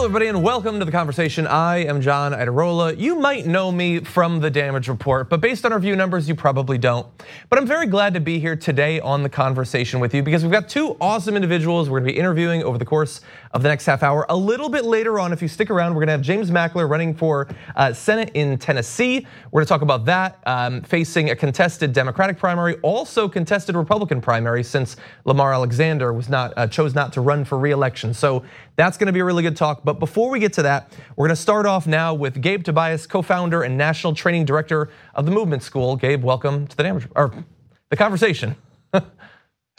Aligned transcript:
Hello, 0.00 0.08
everybody, 0.08 0.28
and 0.28 0.42
welcome 0.42 0.78
to 0.78 0.86
the 0.86 0.90
conversation. 0.90 1.46
I 1.46 1.84
am 1.84 2.00
John 2.00 2.32
Iadarola. 2.32 2.98
You 2.98 3.16
might 3.16 3.44
know 3.44 3.70
me 3.70 4.00
from 4.00 4.40
the 4.40 4.50
damage 4.50 4.88
report, 4.88 5.28
but 5.28 5.42
based 5.42 5.66
on 5.66 5.74
our 5.74 5.78
view 5.78 5.94
numbers, 5.94 6.26
you 6.26 6.34
probably 6.34 6.78
don't. 6.78 7.06
But 7.50 7.58
I'm 7.58 7.66
very 7.66 7.86
glad 7.86 8.14
to 8.14 8.20
be 8.20 8.38
here 8.38 8.56
today 8.56 8.98
on 9.00 9.22
the 9.22 9.28
conversation 9.28 10.00
with 10.00 10.14
you 10.14 10.22
because 10.22 10.42
we've 10.42 10.50
got 10.50 10.70
two 10.70 10.96
awesome 11.02 11.36
individuals 11.36 11.90
we're 11.90 12.00
gonna 12.00 12.12
be 12.12 12.18
interviewing 12.18 12.62
over 12.62 12.78
the 12.78 12.84
course 12.86 13.20
of 13.50 13.62
the 13.62 13.68
next 13.68 13.84
half 13.84 14.02
hour. 14.02 14.24
A 14.30 14.36
little 14.36 14.70
bit 14.70 14.86
later 14.86 15.20
on, 15.20 15.34
if 15.34 15.42
you 15.42 15.48
stick 15.48 15.68
around, 15.68 15.94
we're 15.94 16.00
gonna 16.00 16.12
have 16.12 16.22
James 16.22 16.50
Mackler 16.50 16.88
running 16.88 17.12
for 17.12 17.46
uh, 17.76 17.92
Senate 17.92 18.30
in 18.32 18.56
Tennessee. 18.56 19.26
We're 19.50 19.60
gonna 19.60 19.68
talk 19.68 19.82
about 19.82 20.06
that, 20.06 20.38
um, 20.46 20.80
facing 20.80 21.28
a 21.28 21.36
contested 21.36 21.92
Democratic 21.92 22.38
primary, 22.38 22.76
also 22.76 23.28
contested 23.28 23.76
Republican 23.76 24.22
primary, 24.22 24.64
since 24.64 24.96
Lamar 25.26 25.52
Alexander 25.52 26.14
was 26.14 26.30
not 26.30 26.54
uh, 26.56 26.66
chose 26.66 26.94
not 26.94 27.12
to 27.12 27.20
run 27.20 27.44
for 27.44 27.58
re-election. 27.58 28.14
So 28.14 28.44
that's 28.80 28.96
gonna 28.96 29.12
be 29.12 29.20
a 29.20 29.24
really 29.24 29.42
good 29.42 29.56
talk. 29.56 29.82
But 29.84 29.98
before 29.98 30.30
we 30.30 30.40
get 30.40 30.54
to 30.54 30.62
that, 30.62 30.90
we're 31.14 31.26
gonna 31.26 31.36
start 31.36 31.66
off 31.66 31.86
now 31.86 32.14
with 32.14 32.40
Gabe 32.40 32.64
Tobias, 32.64 33.06
co-founder 33.06 33.62
and 33.62 33.76
national 33.76 34.14
training 34.14 34.46
director 34.46 34.88
of 35.14 35.26
the 35.26 35.30
Movement 35.30 35.62
School. 35.62 35.96
Gabe, 35.96 36.24
welcome 36.24 36.66
to 36.66 36.76
the 36.76 36.82
damage 36.82 37.06
or 37.14 37.44
the 37.90 37.96
conversation. 37.96 38.56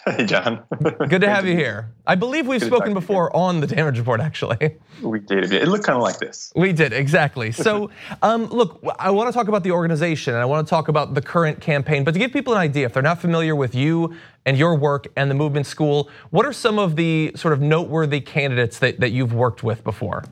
Hey, 0.05 0.25
John. 0.25 0.63
Good 1.07 1.21
to 1.21 1.29
have 1.29 1.45
you 1.45 1.55
here. 1.55 1.91
I 2.07 2.15
believe 2.15 2.47
we've 2.47 2.61
spoken 2.61 2.93
before 2.93 3.35
on 3.35 3.59
the 3.59 3.67
damage 3.67 3.99
report, 3.99 4.19
actually. 4.19 4.77
We 5.01 5.19
did. 5.19 5.51
It 5.53 5.67
looked 5.67 5.85
kind 5.85 5.95
of 5.95 6.01
like 6.01 6.17
this. 6.17 6.51
We 6.55 6.73
did, 6.73 6.91
exactly. 6.93 7.51
So, 7.61 7.91
um, 8.23 8.47
look, 8.47 8.83
I 8.97 9.11
want 9.11 9.29
to 9.29 9.33
talk 9.33 9.47
about 9.47 9.63
the 9.63 9.69
organization 9.69 10.33
and 10.33 10.41
I 10.41 10.45
want 10.45 10.65
to 10.65 10.69
talk 10.69 10.87
about 10.87 11.13
the 11.13 11.21
current 11.21 11.61
campaign. 11.61 12.03
But 12.03 12.13
to 12.13 12.19
give 12.19 12.33
people 12.33 12.53
an 12.53 12.59
idea, 12.59 12.87
if 12.87 12.93
they're 12.93 13.03
not 13.03 13.21
familiar 13.21 13.55
with 13.55 13.75
you 13.75 14.15
and 14.47 14.57
your 14.57 14.75
work 14.75 15.07
and 15.15 15.29
the 15.29 15.35
movement 15.35 15.67
school, 15.67 16.09
what 16.31 16.43
are 16.43 16.53
some 16.53 16.79
of 16.79 16.95
the 16.95 17.33
sort 17.35 17.53
of 17.53 17.61
noteworthy 17.61 18.19
candidates 18.19 18.79
that, 18.79 18.99
that 18.99 19.11
you've 19.11 19.33
worked 19.33 19.63
with 19.63 19.83
before? 19.83 20.23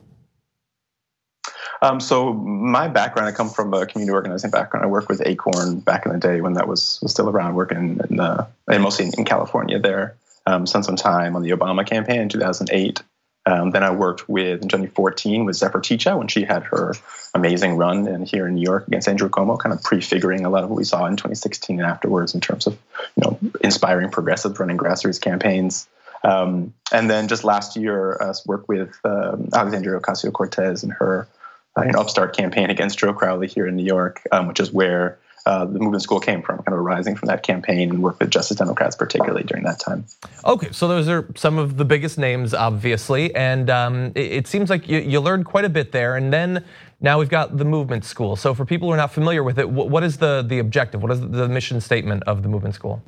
Um, 1.81 1.99
so 1.99 2.33
my 2.33 2.87
background, 2.87 3.29
I 3.29 3.31
come 3.31 3.49
from 3.49 3.73
a 3.73 3.85
community 3.85 4.13
organizing 4.13 4.51
background. 4.51 4.85
I 4.85 4.89
worked 4.89 5.07
with 5.07 5.21
Acorn 5.25 5.79
back 5.79 6.05
in 6.05 6.11
the 6.11 6.17
day 6.17 6.41
when 6.41 6.53
that 6.53 6.67
was, 6.67 6.99
was 7.01 7.11
still 7.11 7.29
around, 7.29 7.55
working 7.55 7.99
in, 8.09 8.19
uh, 8.19 8.47
and 8.67 8.83
mostly 8.83 9.09
in 9.17 9.25
California 9.25 9.79
there. 9.79 10.15
Um, 10.45 10.65
spent 10.65 10.85
some 10.85 10.95
time 10.95 11.35
on 11.35 11.43
the 11.43 11.51
Obama 11.51 11.85
campaign 11.85 12.21
in 12.21 12.29
2008. 12.29 13.01
Um, 13.45 13.71
then 13.71 13.83
I 13.83 13.91
worked 13.91 14.27
with 14.27 14.61
in 14.61 14.67
2014 14.67 15.45
with 15.45 15.55
Zephyr 15.55 15.79
Teachout 15.79 16.17
when 16.17 16.27
she 16.27 16.43
had 16.43 16.63
her 16.63 16.93
amazing 17.33 17.77
run 17.77 18.07
in, 18.07 18.25
here 18.25 18.47
in 18.47 18.55
New 18.55 18.61
York 18.61 18.87
against 18.87 19.07
Andrew 19.07 19.29
Cuomo, 19.29 19.57
kind 19.57 19.73
of 19.73 19.81
prefiguring 19.81 20.45
a 20.45 20.49
lot 20.49 20.63
of 20.63 20.69
what 20.69 20.77
we 20.77 20.83
saw 20.83 21.05
in 21.05 21.15
2016 21.15 21.79
and 21.79 21.87
afterwards 21.87 22.33
in 22.33 22.41
terms 22.41 22.67
of 22.67 22.73
you 23.15 23.23
know 23.23 23.39
inspiring 23.61 24.09
progressives 24.09 24.59
running 24.59 24.77
grassroots 24.77 25.21
campaigns. 25.21 25.87
Um, 26.23 26.73
and 26.91 27.09
then 27.09 27.27
just 27.27 27.43
last 27.43 27.77
year, 27.77 28.21
uh, 28.21 28.33
worked 28.45 28.67
with 28.67 28.99
um, 29.05 29.49
Alexandria 29.53 29.99
Ocasio 29.99 30.33
Cortez 30.33 30.83
and 30.83 30.91
her 30.93 31.27
an 31.75 31.95
upstart 31.95 32.35
campaign 32.35 32.69
against 32.69 32.99
Joe 32.99 33.13
Crowley 33.13 33.47
here 33.47 33.67
in 33.67 33.75
New 33.75 33.85
York, 33.85 34.21
um, 34.31 34.47
which 34.47 34.59
is 34.59 34.71
where 34.71 35.19
uh, 35.45 35.65
the 35.65 35.79
movement 35.79 36.03
school 36.03 36.19
came 36.19 36.41
from, 36.41 36.57
kind 36.57 36.73
of 36.73 36.79
arising 36.79 37.15
from 37.15 37.27
that 37.27 37.43
campaign 37.43 37.89
and 37.89 38.03
worked 38.03 38.19
with 38.19 38.29
Justice 38.29 38.57
Democrats 38.57 38.95
particularly 38.95 39.43
during 39.43 39.63
that 39.63 39.79
time. 39.79 40.05
Okay, 40.45 40.69
so 40.71 40.87
those 40.87 41.07
are 41.07 41.27
some 41.35 41.57
of 41.57 41.77
the 41.77 41.85
biggest 41.85 42.17
names, 42.17 42.53
obviously, 42.53 43.33
and 43.33 43.69
um, 43.69 44.11
it, 44.15 44.31
it, 44.31 44.47
seems 44.47 44.69
like 44.69 44.87
you, 44.87 44.99
you, 44.99 45.19
learned 45.19 45.45
quite 45.45 45.65
a 45.65 45.69
bit 45.69 45.91
there. 45.91 46.17
And 46.17 46.31
then 46.31 46.63
now 46.99 47.19
we've 47.19 47.29
got 47.29 47.57
the 47.57 47.65
movement 47.65 48.05
school. 48.05 48.35
So 48.35 48.53
for 48.53 48.65
people 48.65 48.89
who 48.89 48.93
are 48.93 48.97
not 48.97 49.13
familiar 49.13 49.43
with 49.43 49.57
it, 49.57 49.69
what, 49.69 49.89
what 49.89 50.03
is 50.03 50.17
the 50.17 50.45
the 50.45 50.59
objective? 50.59 51.01
What 51.01 51.11
is 51.11 51.21
the 51.21 51.47
mission 51.47 51.81
statement 51.81 52.23
of 52.27 52.43
the 52.43 52.49
movement 52.49 52.75
school? 52.75 53.01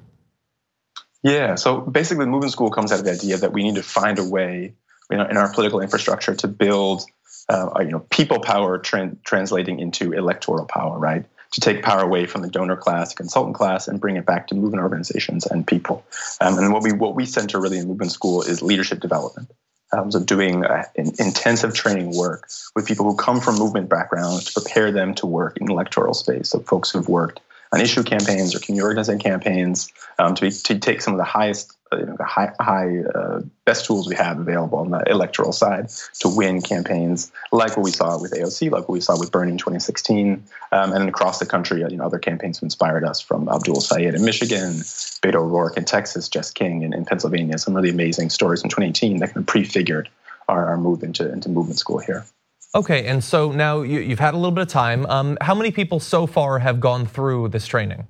Yeah, 1.24 1.56
so 1.56 1.82
basically, 1.82 2.26
the 2.26 2.32
movement 2.32 2.54
school 2.54 2.72
comes 2.72 2.92
out 2.92 3.00
of 3.00 3.06
the 3.06 3.12
idea 3.12 3.38
that 3.38 3.54
we 3.54 3.62
need 3.62 3.76
to 3.76 3.84
find 3.84 4.18
a 4.18 4.24
way, 4.24 4.74
you 5.12 5.18
know, 5.18 5.28
in 5.28 5.38
our 5.38 5.54
political 5.54 5.80
infrastructure 5.80 6.34
to 6.34 6.48
build 6.48 7.04
uh, 7.50 7.70
you 7.80 7.92
know, 7.92 8.00
people 8.10 8.40
power 8.40 8.78
translating 8.78 9.80
into 9.80 10.14
electoral 10.14 10.66
power, 10.66 10.98
right? 10.98 11.26
To 11.54 11.62
take 11.62 11.84
power 11.84 12.02
away 12.02 12.28
from 12.28 12.44
the 12.44 12.48
donor 12.48 12.78
class, 12.78 13.14
consultant 13.14 13.56
class, 13.56 13.88
and 13.88 14.00
bring 14.00 14.16
it 14.16 14.26
back 14.26 14.48
to 14.48 14.56
movement 14.56 14.82
organizations 14.82 15.46
and 15.46 15.68
people. 15.68 16.06
Um, 16.40 16.58
and 16.58 16.72
what 16.72 16.82
we 16.82 16.94
what 16.94 17.14
we 17.14 17.26
center 17.26 17.60
really 17.60 17.78
in 17.78 17.88
movement 17.88 18.14
school 18.14 18.42
is 18.42 18.62
leadership 18.62 19.02
development. 19.02 19.52
Um, 19.94 20.12
so 20.12 20.24
doing 20.24 20.66
uh, 20.66 20.84
intensive 20.96 21.74
training 21.74 22.16
work 22.16 22.48
with 22.76 22.88
people 22.88 23.06
who 23.06 23.18
come 23.18 23.42
from 23.42 23.56
movement 23.56 23.90
backgrounds 23.90 24.46
to 24.46 24.62
prepare 24.62 24.92
them 24.92 25.14
to 25.16 25.26
work 25.26 25.58
in 25.58 25.70
electoral 25.70 26.14
space. 26.14 26.50
So 26.50 26.60
folks 26.60 26.92
who've 26.92 27.10
worked 27.10 27.42
on 27.74 27.82
issue 27.82 28.04
campaigns 28.04 28.56
or 28.56 28.60
community 28.60 28.86
organizing 28.86 29.20
campaigns 29.20 29.92
um, 30.18 30.36
to, 30.36 30.42
be, 30.42 30.52
to 30.52 30.80
take 30.80 31.02
some 31.02 31.14
of 31.14 31.18
the 31.18 31.26
highest 31.26 31.78
you 31.98 32.06
know, 32.06 32.16
the 32.18 32.24
high, 32.24 32.52
high 32.60 33.00
uh, 33.00 33.42
best 33.66 33.86
tools 33.86 34.08
we 34.08 34.16
have 34.16 34.40
available 34.40 34.80
on 34.80 34.92
the 34.92 35.04
electoral 35.10 35.52
side 35.52 35.90
to 36.20 36.30
win 36.30 36.62
campaigns, 36.62 37.32
like 37.52 37.76
what 37.76 37.84
we 37.84 37.92
saw 37.92 38.20
with 38.20 38.34
AOC, 38.34 38.72
like 38.72 38.88
what 38.88 38.94
we 38.94 39.02
saw 39.02 39.20
with 39.20 39.32
Bernie 39.32 39.52
in 39.52 39.58
2016, 39.58 40.44
um, 40.72 40.94
and 40.94 41.10
across 41.10 41.40
the 41.40 41.46
country, 41.46 41.82
you 41.82 41.98
know, 41.98 42.06
other 42.06 42.20
campaigns 42.20 42.58
have 42.58 42.64
inspired 42.64 43.04
us 43.04 43.20
from 43.20 43.50
Abdul 43.50 43.82
Sayed 43.82 44.16
in 44.16 44.24
Michigan, 44.24 44.74
Beto 45.22 45.36
O'Rourke 45.36 45.78
in 45.78 45.86
Texas, 45.86 46.30
Jess 46.30 46.52
King 46.52 46.84
in, 46.84 46.94
in 46.94 47.06
Pennsylvania. 47.06 47.58
Some 47.58 47.74
really 47.74 47.90
amazing 47.90 48.30
stories 48.30 48.64
in 48.64 48.70
2018 48.70 49.20
that 49.20 49.28
kind 49.28 49.38
of 49.38 49.48
prefigured 49.48 50.10
our, 50.48 50.68
our 50.68 50.78
move 50.78 51.04
into, 51.04 51.32
into 51.32 51.50
movement 51.50 51.80
school 51.80 52.00
here. 52.00 52.26
Okay, 52.74 53.06
and 53.06 53.22
so 53.22 53.52
now 53.52 53.82
you, 53.82 54.10
have 54.10 54.20
had 54.20 54.34
a 54.34 54.38
little 54.38 54.52
bit 54.52 54.62
of 54.62 54.70
time. 54.70 55.06
Um, 55.08 55.38
how 55.42 55.54
many 55.54 55.72
people 55.72 56.00
so 56.00 56.26
far 56.26 56.60
have 56.60 56.80
gone 56.80 57.06
through 57.06 57.50
this 57.50 57.68
training? 57.68 58.08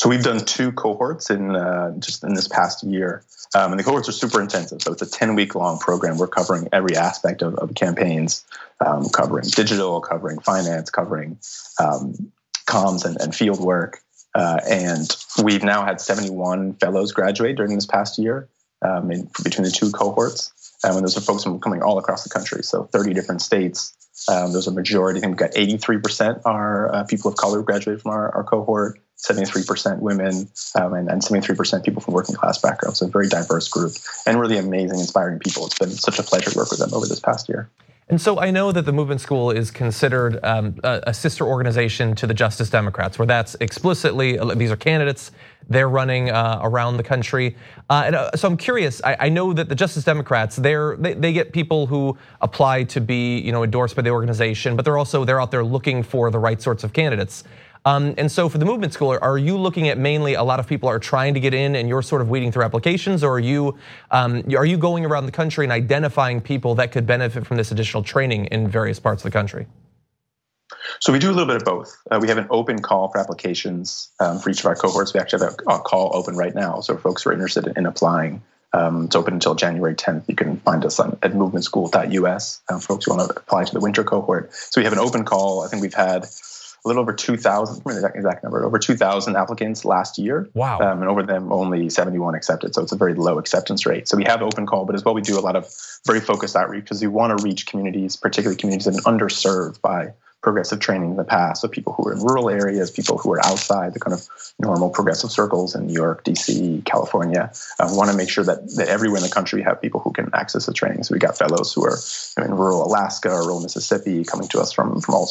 So 0.00 0.08
we've 0.08 0.22
done 0.22 0.42
two 0.46 0.72
cohorts 0.72 1.28
in 1.28 1.54
uh, 1.54 1.92
just 1.98 2.24
in 2.24 2.32
this 2.32 2.48
past 2.48 2.82
year, 2.82 3.22
um, 3.54 3.72
and 3.72 3.78
the 3.78 3.84
cohorts 3.84 4.08
are 4.08 4.12
super 4.12 4.40
intensive. 4.40 4.80
So 4.80 4.92
it's 4.92 5.02
a 5.02 5.10
ten 5.10 5.34
week 5.34 5.54
long 5.54 5.78
program. 5.78 6.16
We're 6.16 6.26
covering 6.26 6.70
every 6.72 6.96
aspect 6.96 7.42
of, 7.42 7.54
of 7.56 7.74
campaigns, 7.74 8.42
um, 8.80 9.10
covering 9.10 9.44
digital, 9.44 10.00
covering 10.00 10.38
finance, 10.38 10.88
covering 10.88 11.36
um, 11.78 12.32
comms 12.66 13.04
and, 13.04 13.20
and 13.20 13.34
field 13.34 13.60
work. 13.60 14.00
Uh, 14.34 14.60
and 14.66 15.14
we've 15.44 15.62
now 15.62 15.84
had 15.84 16.00
71 16.00 16.76
fellows 16.76 17.12
graduate 17.12 17.56
during 17.56 17.74
this 17.74 17.84
past 17.84 18.16
year 18.16 18.48
um, 18.80 19.10
in, 19.10 19.28
between 19.44 19.64
the 19.64 19.70
two 19.70 19.90
cohorts. 19.90 20.78
And 20.82 21.04
those 21.04 21.14
are 21.18 21.20
folks 21.20 21.42
from 21.42 21.60
coming 21.60 21.82
all 21.82 21.98
across 21.98 22.24
the 22.24 22.30
country, 22.30 22.62
so 22.62 22.84
30 22.84 23.12
different 23.12 23.42
states. 23.42 23.94
Um, 24.28 24.52
there's 24.52 24.66
a 24.66 24.72
majority. 24.72 25.18
I 25.18 25.20
think 25.22 25.40
we've 25.40 25.48
got 25.48 25.52
83% 25.52 26.42
are 26.44 26.94
uh, 26.94 27.04
people 27.04 27.30
of 27.30 27.36
color 27.36 27.58
who 27.58 27.64
graduated 27.64 28.02
from 28.02 28.12
our, 28.12 28.34
our 28.34 28.44
cohort. 28.44 29.00
73% 29.20 29.98
women, 29.98 30.48
um, 30.76 30.94
and, 30.94 31.10
and 31.10 31.20
73% 31.20 31.84
people 31.84 32.00
from 32.00 32.14
working 32.14 32.34
class 32.34 32.56
backgrounds. 32.56 33.00
So 33.00 33.06
a 33.06 33.10
very 33.10 33.28
diverse 33.28 33.68
group 33.68 33.92
and 34.24 34.40
really 34.40 34.56
amazing, 34.56 34.98
inspiring 34.98 35.38
people. 35.38 35.66
It's 35.66 35.78
been 35.78 35.90
such 35.90 36.18
a 36.18 36.22
pleasure 36.22 36.48
to 36.50 36.56
work 36.56 36.70
with 36.70 36.80
them 36.80 36.94
over 36.94 37.06
this 37.06 37.20
past 37.20 37.46
year. 37.46 37.68
And 38.10 38.20
so 38.20 38.40
I 38.40 38.50
know 38.50 38.72
that 38.72 38.86
the 38.86 38.92
Movement 38.92 39.20
School 39.20 39.52
is 39.52 39.70
considered 39.70 40.40
um, 40.42 40.74
a 40.82 41.14
sister 41.14 41.46
organization 41.46 42.16
to 42.16 42.26
the 42.26 42.34
Justice 42.34 42.68
Democrats, 42.68 43.20
where 43.20 43.26
that's 43.26 43.54
explicitly, 43.60 44.36
these 44.56 44.72
are 44.72 44.76
candidates, 44.76 45.30
they're 45.68 45.88
running 45.88 46.28
uh, 46.28 46.58
around 46.60 46.96
the 46.96 47.04
country. 47.04 47.56
Uh, 47.88 48.02
and 48.06 48.16
uh, 48.16 48.32
so 48.34 48.48
I'm 48.48 48.56
curious, 48.56 49.00
I 49.04 49.28
know 49.28 49.52
that 49.52 49.68
the 49.68 49.76
Justice 49.76 50.02
Democrats, 50.02 50.56
they're, 50.56 50.96
they 50.96 51.32
get 51.32 51.52
people 51.52 51.86
who 51.86 52.18
apply 52.40 52.82
to 52.84 53.00
be 53.00 53.38
you 53.38 53.52
know, 53.52 53.62
endorsed 53.62 53.94
by 53.94 54.02
the 54.02 54.09
organization, 54.10 54.76
but 54.76 54.84
they're 54.84 54.98
also, 54.98 55.24
they're 55.24 55.40
out 55.40 55.50
there 55.50 55.64
looking 55.64 56.02
for 56.02 56.30
the 56.30 56.38
right 56.38 56.60
sorts 56.60 56.84
of 56.84 56.92
candidates. 56.92 57.44
Um, 57.84 58.14
and 58.18 58.30
so 58.30 58.48
for 58.48 58.58
the 58.58 58.66
movement 58.66 58.92
school, 58.92 59.18
are 59.22 59.38
you 59.38 59.56
looking 59.56 59.88
at 59.88 59.96
mainly 59.96 60.34
a 60.34 60.42
lot 60.42 60.60
of 60.60 60.66
people 60.66 60.88
are 60.88 60.98
trying 60.98 61.32
to 61.34 61.40
get 61.40 61.54
in 61.54 61.76
and 61.76 61.88
you're 61.88 62.02
sort 62.02 62.20
of 62.20 62.28
weeding 62.28 62.52
through 62.52 62.64
applications 62.64 63.24
or 63.24 63.32
are 63.34 63.40
you, 63.40 63.78
um, 64.10 64.42
are 64.54 64.66
you 64.66 64.76
going 64.76 65.06
around 65.06 65.24
the 65.26 65.32
country 65.32 65.64
and 65.64 65.72
identifying 65.72 66.40
people 66.40 66.74
that 66.74 66.92
could 66.92 67.06
benefit 67.06 67.46
from 67.46 67.56
this 67.56 67.72
additional 67.72 68.02
training 68.02 68.46
in 68.46 68.68
various 68.68 69.00
parts 69.00 69.24
of 69.24 69.32
the 69.32 69.38
country? 69.38 69.66
So 71.00 71.12
we 71.12 71.18
do 71.18 71.30
a 71.30 71.32
little 71.32 71.46
bit 71.46 71.56
of 71.56 71.64
both. 71.64 71.96
Uh, 72.10 72.18
we 72.20 72.28
have 72.28 72.38
an 72.38 72.46
open 72.50 72.80
call 72.80 73.08
for 73.08 73.18
applications 73.18 74.10
um, 74.20 74.38
for 74.38 74.50
each 74.50 74.60
of 74.60 74.66
our 74.66 74.74
cohorts. 74.74 75.14
We 75.14 75.20
actually 75.20 75.46
have 75.46 75.54
a, 75.66 75.74
a 75.74 75.78
call 75.80 76.10
open 76.14 76.36
right 76.36 76.54
now. 76.54 76.80
So 76.80 76.96
folks 76.96 77.22
who 77.22 77.30
are 77.30 77.32
interested 77.32 77.66
in, 77.66 77.78
in 77.78 77.86
applying, 77.86 78.42
um, 78.72 79.04
it's 79.04 79.16
open 79.16 79.34
until 79.34 79.54
January 79.54 79.94
10th. 79.94 80.24
You 80.28 80.36
can 80.36 80.58
find 80.58 80.84
us 80.84 81.00
on, 81.00 81.18
at 81.22 81.32
movementschool.us. 81.32 82.60
Uh, 82.68 82.78
folks 82.78 83.04
who 83.04 83.16
want 83.16 83.30
to 83.30 83.36
apply 83.36 83.64
to 83.64 83.72
the 83.72 83.80
winter 83.80 84.04
cohort. 84.04 84.52
So 84.52 84.80
we 84.80 84.84
have 84.84 84.92
an 84.92 84.98
open 84.98 85.24
call. 85.24 85.62
I 85.62 85.68
think 85.68 85.82
we've 85.82 85.94
had 85.94 86.24
a 86.24 86.88
little 86.88 87.02
over 87.02 87.12
2,000, 87.12 87.82
the 87.84 88.12
exact 88.14 88.42
number, 88.42 88.64
over 88.64 88.78
2,000 88.78 89.36
applicants 89.36 89.84
last 89.84 90.18
year. 90.18 90.48
Wow. 90.54 90.78
Um, 90.78 91.00
and 91.00 91.10
over 91.10 91.22
them, 91.22 91.52
only 91.52 91.90
71 91.90 92.34
accepted. 92.34 92.74
So 92.74 92.82
it's 92.82 92.92
a 92.92 92.96
very 92.96 93.14
low 93.14 93.38
acceptance 93.38 93.84
rate. 93.84 94.08
So 94.08 94.16
we 94.16 94.24
have 94.24 94.40
open 94.40 94.66
call, 94.66 94.86
but 94.86 94.94
as 94.94 95.04
well, 95.04 95.14
we 95.14 95.20
do 95.20 95.38
a 95.38 95.40
lot 95.40 95.56
of 95.56 95.66
very 96.06 96.20
focused 96.20 96.56
outreach 96.56 96.84
because 96.84 97.02
we 97.02 97.08
want 97.08 97.36
to 97.36 97.44
reach 97.44 97.66
communities, 97.66 98.16
particularly 98.16 98.56
communities 98.56 98.86
that 98.86 99.04
are 99.04 99.12
underserved 99.12 99.80
by 99.80 100.12
progressive 100.42 100.80
training 100.80 101.10
in 101.10 101.16
the 101.16 101.24
past. 101.24 101.62
So 101.62 101.68
people 101.68 101.92
who 101.92 102.08
are 102.08 102.12
in 102.12 102.20
rural 102.20 102.48
areas, 102.48 102.90
people 102.90 103.18
who 103.18 103.32
are 103.32 103.44
outside 103.44 103.94
the 103.94 104.00
kind 104.00 104.14
of 104.14 104.26
normal 104.58 104.90
progressive 104.90 105.30
circles 105.30 105.74
in 105.74 105.86
New 105.86 105.92
York, 105.92 106.24
DC, 106.24 106.84
California. 106.84 107.52
Uh, 107.78 107.88
we 107.90 107.96
want 107.96 108.10
to 108.10 108.16
make 108.16 108.30
sure 108.30 108.44
that, 108.44 108.74
that 108.76 108.88
everywhere 108.88 109.18
in 109.18 109.22
the 109.22 109.30
country 109.30 109.58
we 109.58 109.64
have 109.64 109.80
people 109.80 110.00
who 110.00 110.12
can 110.12 110.30
access 110.32 110.66
the 110.66 110.72
training. 110.72 111.02
So 111.02 111.14
we 111.14 111.18
got 111.18 111.36
fellows 111.36 111.72
who 111.72 111.84
are 111.84 111.98
in 112.44 112.54
rural 112.54 112.84
Alaska 112.84 113.30
or 113.30 113.42
rural 113.42 113.60
Mississippi 113.60 114.24
coming 114.24 114.48
to 114.48 114.60
us 114.60 114.72
from, 114.72 115.00
from 115.00 115.14
all, 115.14 115.30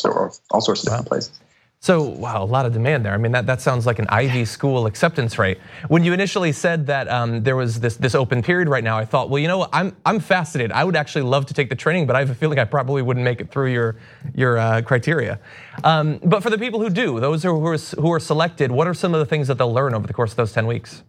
all 0.52 0.62
sorts 0.62 0.82
of 0.82 0.90
different 0.90 1.08
places. 1.08 1.32
So, 1.82 2.04
wow, 2.04 2.44
a 2.44 2.46
lot 2.46 2.66
of 2.66 2.74
demand 2.74 3.06
there. 3.06 3.14
I 3.14 3.18
mean, 3.18 3.32
that, 3.32 3.46
that 3.46 3.62
sounds 3.62 3.86
like 3.86 4.00
an 4.00 4.08
Ivy 4.10 4.44
school 4.44 4.86
acceptance 4.86 5.40
rate. 5.40 5.60
When 5.88 6.04
you 6.04 6.12
initially 6.12 6.52
said 6.52 6.88
that 6.88 7.08
um, 7.08 7.42
there 7.44 7.56
was 7.56 7.80
this, 7.80 7.96
this 7.96 8.16
open 8.16 8.44
period 8.44 8.68
right 8.68 8.84
now, 8.84 8.98
I 8.98 9.06
thought, 9.06 9.30
well, 9.30 9.40
you 9.40 9.48
know 9.48 9.60
what, 9.60 9.70
I'm, 9.72 9.96
I'm 10.06 10.20
fascinated. 10.20 10.74
I 10.74 10.84
would 10.84 10.98
actually 10.98 11.22
love 11.22 11.46
to 11.46 11.54
take 11.54 11.70
the 11.70 11.78
training, 11.78 12.06
but 12.06 12.18
I 12.18 12.20
have 12.20 12.30
a 12.30 12.36
feeling 12.36 12.60
I 12.60 12.66
probably 12.66 13.02
wouldn't 13.02 13.24
make 13.24 13.40
it 13.40 13.50
through 13.50 13.72
your, 13.72 13.96
your 14.36 14.58
uh, 14.58 14.82
criteria. 14.82 15.40
Um, 15.86 16.20
but 16.22 16.44
for 16.44 16.50
the 16.50 16.58
people 16.58 16.82
who 16.82 16.90
do, 16.90 17.22
those 17.22 17.44
who 17.44 17.66
are, 17.66 17.78
who 17.78 18.12
are 18.12 18.20
selected, 18.20 18.74
what 18.74 18.86
are 18.86 18.94
some 18.94 19.14
of 19.14 19.22
the 19.22 19.26
things 19.26 19.48
that 19.48 19.58
they'll 19.58 19.74
learn 19.74 19.94
over 19.94 20.06
the 20.06 20.14
course 20.14 20.32
of 20.32 20.38
those 20.38 20.52
10 20.52 20.68
weeks? 20.68 21.04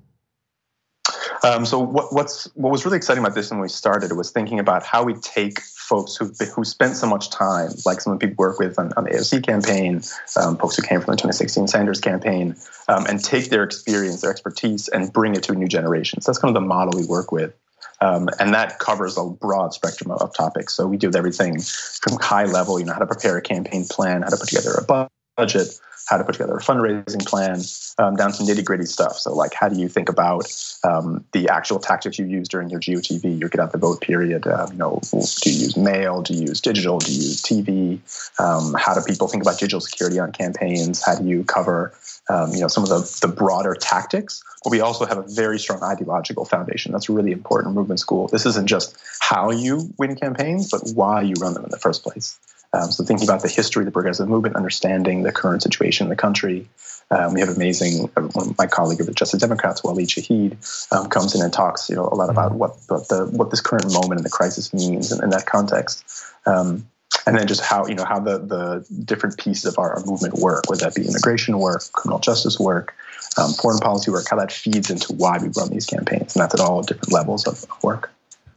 Um, 1.43 1.65
so 1.65 1.81
what, 1.81 2.13
what's 2.13 2.45
what 2.55 2.71
was 2.71 2.85
really 2.85 2.99
exciting 2.99 3.25
about 3.25 3.35
this 3.35 3.51
when 3.51 3.61
we 3.61 3.69
started 3.69 4.13
was 4.13 4.31
thinking 4.31 4.59
about 4.59 4.85
how 4.85 5.03
we 5.03 5.15
take 5.15 5.61
folks 5.91 6.15
who 6.15 6.27
who 6.55 6.65
spent 6.65 6.97
so 6.97 7.07
much 7.07 7.31
time, 7.31 7.73
like 7.85 8.01
some 8.01 8.13
of 8.13 8.21
the 8.21 8.27
people 8.29 8.43
work 8.43 8.61
with 8.61 8.79
on, 8.79 8.93
on 8.97 9.05
the 9.05 9.11
AOC 9.11 9.45
campaign, 9.45 10.01
um, 10.37 10.57
folks 10.57 10.77
who 10.77 10.83
came 10.83 11.01
from 11.01 11.11
the 11.11 11.17
2016 11.17 11.67
Sanders 11.67 12.01
campaign, 12.01 12.55
um, 12.89 13.05
and 13.07 13.23
take 13.23 13.51
their 13.51 13.65
experience, 13.65 14.21
their 14.21 14.31
expertise, 14.31 14.87
and 14.89 15.13
bring 15.13 15.35
it 15.35 15.43
to 15.43 15.53
a 15.53 15.57
new 15.57 15.67
generation. 15.67 16.21
So 16.21 16.31
that's 16.31 16.39
kind 16.39 16.57
of 16.57 16.63
the 16.63 16.67
model 16.67 16.99
we 16.99 17.07
work 17.07 17.33
with. 17.33 17.53
Um, 18.01 18.31
and 18.39 18.55
that 18.55 18.79
covers 18.79 19.19
a 19.19 19.25
broad 19.27 19.75
spectrum 19.75 20.11
of, 20.13 20.23
of, 20.23 20.35
topics. 20.35 20.75
So 20.75 20.87
we 20.87 20.97
do 20.97 21.11
everything 21.15 21.61
from 21.61 22.19
high 22.19 22.47
level, 22.47 22.79
you 22.79 22.87
know, 22.87 22.95
how 22.95 23.01
to 23.01 23.07
prepare 23.07 23.37
a 23.37 23.43
campaign 23.43 23.85
plan, 23.85 24.23
how 24.23 24.31
to 24.31 24.39
put 24.39 24.49
together 24.49 24.73
a 24.73 25.11
budget, 25.37 25.79
how 26.07 26.17
to 26.17 26.25
put 26.25 26.33
together 26.33 26.57
a 26.57 26.61
fundraising 26.61 27.25
plan, 27.27 27.61
um, 27.99 28.17
down 28.17 28.33
to 28.33 28.43
nitty 28.43 28.65
gritty 28.65 28.85
stuff. 28.85 29.17
So, 29.17 29.33
like, 29.35 29.55
how 29.55 29.69
do 29.69 29.79
you 29.79 29.89
think 29.89 30.09
about 30.09 30.53
um, 30.85 31.25
the 31.33 31.49
actual 31.49 31.79
tactics 31.79 32.19
you 32.19 32.27
use 32.27 32.49
during 32.49 32.69
your 32.69 32.81
GOTV, 32.81 33.39
your 33.39 33.49
get 33.49 33.61
out 33.61 33.73
the 33.73 33.79
vote 33.79 34.01
period? 34.01 34.47
Uh, 34.47 34.67
you 34.71 34.77
know, 34.77 35.01
do 35.11 35.51
you 35.51 35.59
use 35.61 35.77
mail? 35.77 36.23
Do 36.23 36.35
you 36.35 36.47
use 36.47 36.61
digital? 36.61 36.99
Do 36.99 37.13
you 37.13 37.19
use 37.19 37.43
TV? 37.43 38.01
Um, 38.41 38.75
how 38.79 38.95
do 38.95 39.03
people 39.03 39.29
think 39.29 39.43
about 39.43 39.59
digital 39.59 39.81
security 39.81 40.19
on 40.19 40.33
campaigns? 40.33 41.05
How 41.05 41.15
do 41.15 41.25
you 41.25 41.45
cover, 41.45 41.95
um, 42.29 42.53
you 42.53 42.61
know, 42.61 42.69
some 42.69 42.83
of 42.83 42.89
the, 42.89 43.19
the 43.21 43.33
broader 43.33 43.75
tactics? 43.75 44.43
But 44.65 44.71
we 44.71 44.81
also 44.81 45.07
have 45.07 45.19
a 45.19 45.23
very 45.23 45.59
strong 45.59 45.83
ideological 45.83 46.45
foundation. 46.45 46.93
That's 46.93 47.09
really 47.09 47.33
important 47.33 47.71
in 47.71 47.75
movement 47.75 48.01
school. 48.01 48.29
This 48.29 48.47
isn't 48.47 48.67
just 48.67 48.97
how 49.21 49.51
you 49.51 49.93
win 49.99 50.17
campaigns, 50.17 50.71
but 50.71 50.83
why 50.95 51.23
you 51.23 51.35
run 51.41 51.55
them 51.55 51.65
in 51.65 51.71
the 51.71 51.79
first 51.79 52.03
place. 52.03 52.39
Um, 52.73 52.93
so 52.93 53.05
thinking 53.05 53.27
about 53.29 53.43
the 53.43 53.49
history 53.49 53.83
of 53.83 53.87
the 53.87 53.93
progressive 53.93 54.29
movement, 54.29 54.57
understanding 54.57 55.23
the 55.23 55.33
current 55.33 55.63
situation 55.63 56.07
in 56.07 56.09
the 56.09 56.17
country. 56.17 56.69
Um, 57.11 57.35
we 57.35 57.41
have 57.41 57.49
amazing, 57.49 58.09
uh, 58.17 58.23
one 58.23 58.51
of 58.51 58.59
my 58.59 58.69
colleague 58.69 59.01
of 59.01 59.07
the 59.07 59.13
Justice 59.13 59.41
Democrats, 59.41 59.81
Waleed 59.81 60.07
Shahid, 60.07 60.93
um, 60.93 61.09
comes 61.09 61.35
in 61.35 61.43
and 61.43 61.53
talks, 61.53 61.91
you 61.91 61.97
know, 61.97 62.05
a 62.07 62.15
lot 62.15 62.31
about 62.31 62.53
what, 62.53 62.77
what 62.87 63.09
the 63.09 63.27
what 63.33 63.51
this 63.51 63.61
current 63.61 63.93
moment 63.93 64.21
in 64.21 64.23
the 64.23 64.31
crisis 64.31 64.73
means 64.73 65.11
in, 65.11 65.23
in 65.25 65.31
that 65.31 65.47
context. 65.47 66.05
Um, 66.47 66.87
and 67.27 67.37
then 67.37 67.47
just 67.47 67.61
how 67.61 67.87
you 67.87 67.95
know 67.95 68.05
how 68.05 68.21
the 68.21 68.39
the 68.39 68.87
different 69.05 69.39
pieces 69.39 69.65
of 69.65 69.79
our, 69.79 69.95
our 69.95 70.05
movement 70.07 70.35
work, 70.35 70.71
whether 70.71 70.85
that 70.85 70.95
be 70.95 71.07
immigration 71.07 71.59
work, 71.59 71.83
criminal 71.93 72.21
justice 72.21 72.59
work, 72.59 72.95
um, 73.37 73.53
foreign 73.55 73.79
policy 73.79 74.11
work, 74.11 74.27
how 74.31 74.37
that 74.37 74.53
feeds 74.53 74.91
into 74.91 75.13
why 75.13 75.39
we 75.39 75.49
run 75.57 75.69
these 75.71 75.87
campaigns, 75.87 76.35
and 76.35 76.43
that's 76.43 76.55
at 76.55 76.61
all 76.61 76.83
different 76.83 77.13
levels 77.13 77.47
of 77.47 77.65
work. 77.83 78.13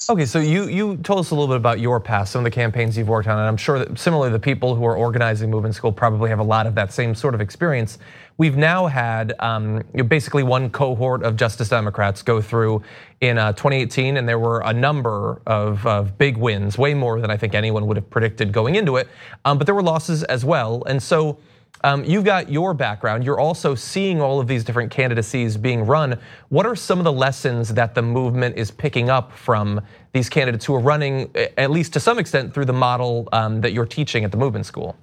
Okay, 0.09 0.25
so 0.25 0.39
you 0.39 0.67
you 0.67 0.97
told 0.97 1.19
us 1.19 1.31
a 1.31 1.33
little 1.33 1.47
bit 1.47 1.55
about 1.55 1.79
your 1.79 1.97
past, 1.97 2.33
some 2.33 2.39
of 2.39 2.43
the 2.43 2.51
campaigns 2.51 2.97
you've 2.97 3.07
worked 3.07 3.27
on, 3.29 3.39
and 3.39 3.47
I'm 3.47 3.55
sure 3.55 3.79
that 3.79 3.97
similarly 3.97 4.31
the 4.31 4.39
people 4.39 4.75
who 4.75 4.83
are 4.83 4.97
organizing 4.97 5.49
Movement 5.49 5.75
School 5.75 5.93
probably 5.93 6.29
have 6.29 6.39
a 6.39 6.43
lot 6.43 6.67
of 6.67 6.75
that 6.75 6.91
same 6.91 7.15
sort 7.15 7.33
of 7.33 7.39
experience. 7.39 7.99
We've 8.37 8.57
now 8.57 8.87
had 8.87 9.33
um, 9.39 9.81
basically 10.07 10.43
one 10.43 10.69
cohort 10.71 11.23
of 11.23 11.37
Justice 11.37 11.69
Democrats 11.69 12.21
go 12.21 12.41
through 12.41 12.83
in 13.21 13.37
uh, 13.37 13.53
2018, 13.53 14.17
and 14.17 14.27
there 14.27 14.39
were 14.39 14.61
a 14.65 14.73
number 14.73 15.41
of, 15.47 15.85
of, 15.87 16.17
big 16.17 16.35
wins, 16.35 16.77
way 16.77 16.93
more 16.93 17.21
than 17.21 17.31
I 17.31 17.37
think 17.37 17.55
anyone 17.55 17.87
would 17.87 17.95
have 17.95 18.09
predicted 18.09 18.51
going 18.51 18.75
into 18.75 18.97
it. 18.97 19.07
Um, 19.45 19.57
but 19.57 19.67
there 19.67 19.75
were 19.75 19.83
losses 19.83 20.23
as 20.23 20.43
well, 20.43 20.83
and 20.85 21.01
so 21.01 21.37
um, 21.83 22.05
you've 22.05 22.23
got 22.23 22.49
your 22.49 22.73
background. 22.73 23.25
You're 23.25 23.39
also 23.39 23.75
seeing 23.75 24.21
all 24.21 24.39
of 24.39 24.47
these 24.47 24.63
different 24.63 24.91
candidacies 24.91 25.57
being 25.57 25.85
run. 25.85 26.17
What 26.49 26.65
are 26.65 26.75
some 26.75 26.97
of 26.97 27.03
the 27.03 27.11
lessons 27.11 27.73
that 27.73 27.93
the 27.93 28.01
movement 28.01 28.57
is 28.57 28.71
picking 28.71 29.09
up 29.09 29.33
from 29.33 29.81
these 30.13 30.29
candidates 30.29 30.65
who 30.65 30.75
are 30.75 30.79
running, 30.79 31.29
at 31.57 31.71
least 31.71 31.93
to 31.93 31.99
some 31.99 32.19
extent, 32.19 32.53
through 32.53 32.65
the 32.65 32.73
model 32.73 33.27
um, 33.33 33.61
that 33.61 33.73
you're 33.73 33.85
teaching 33.85 34.23
at 34.23 34.31
the 34.31 34.37
movement 34.37 34.65
school? 34.65 34.95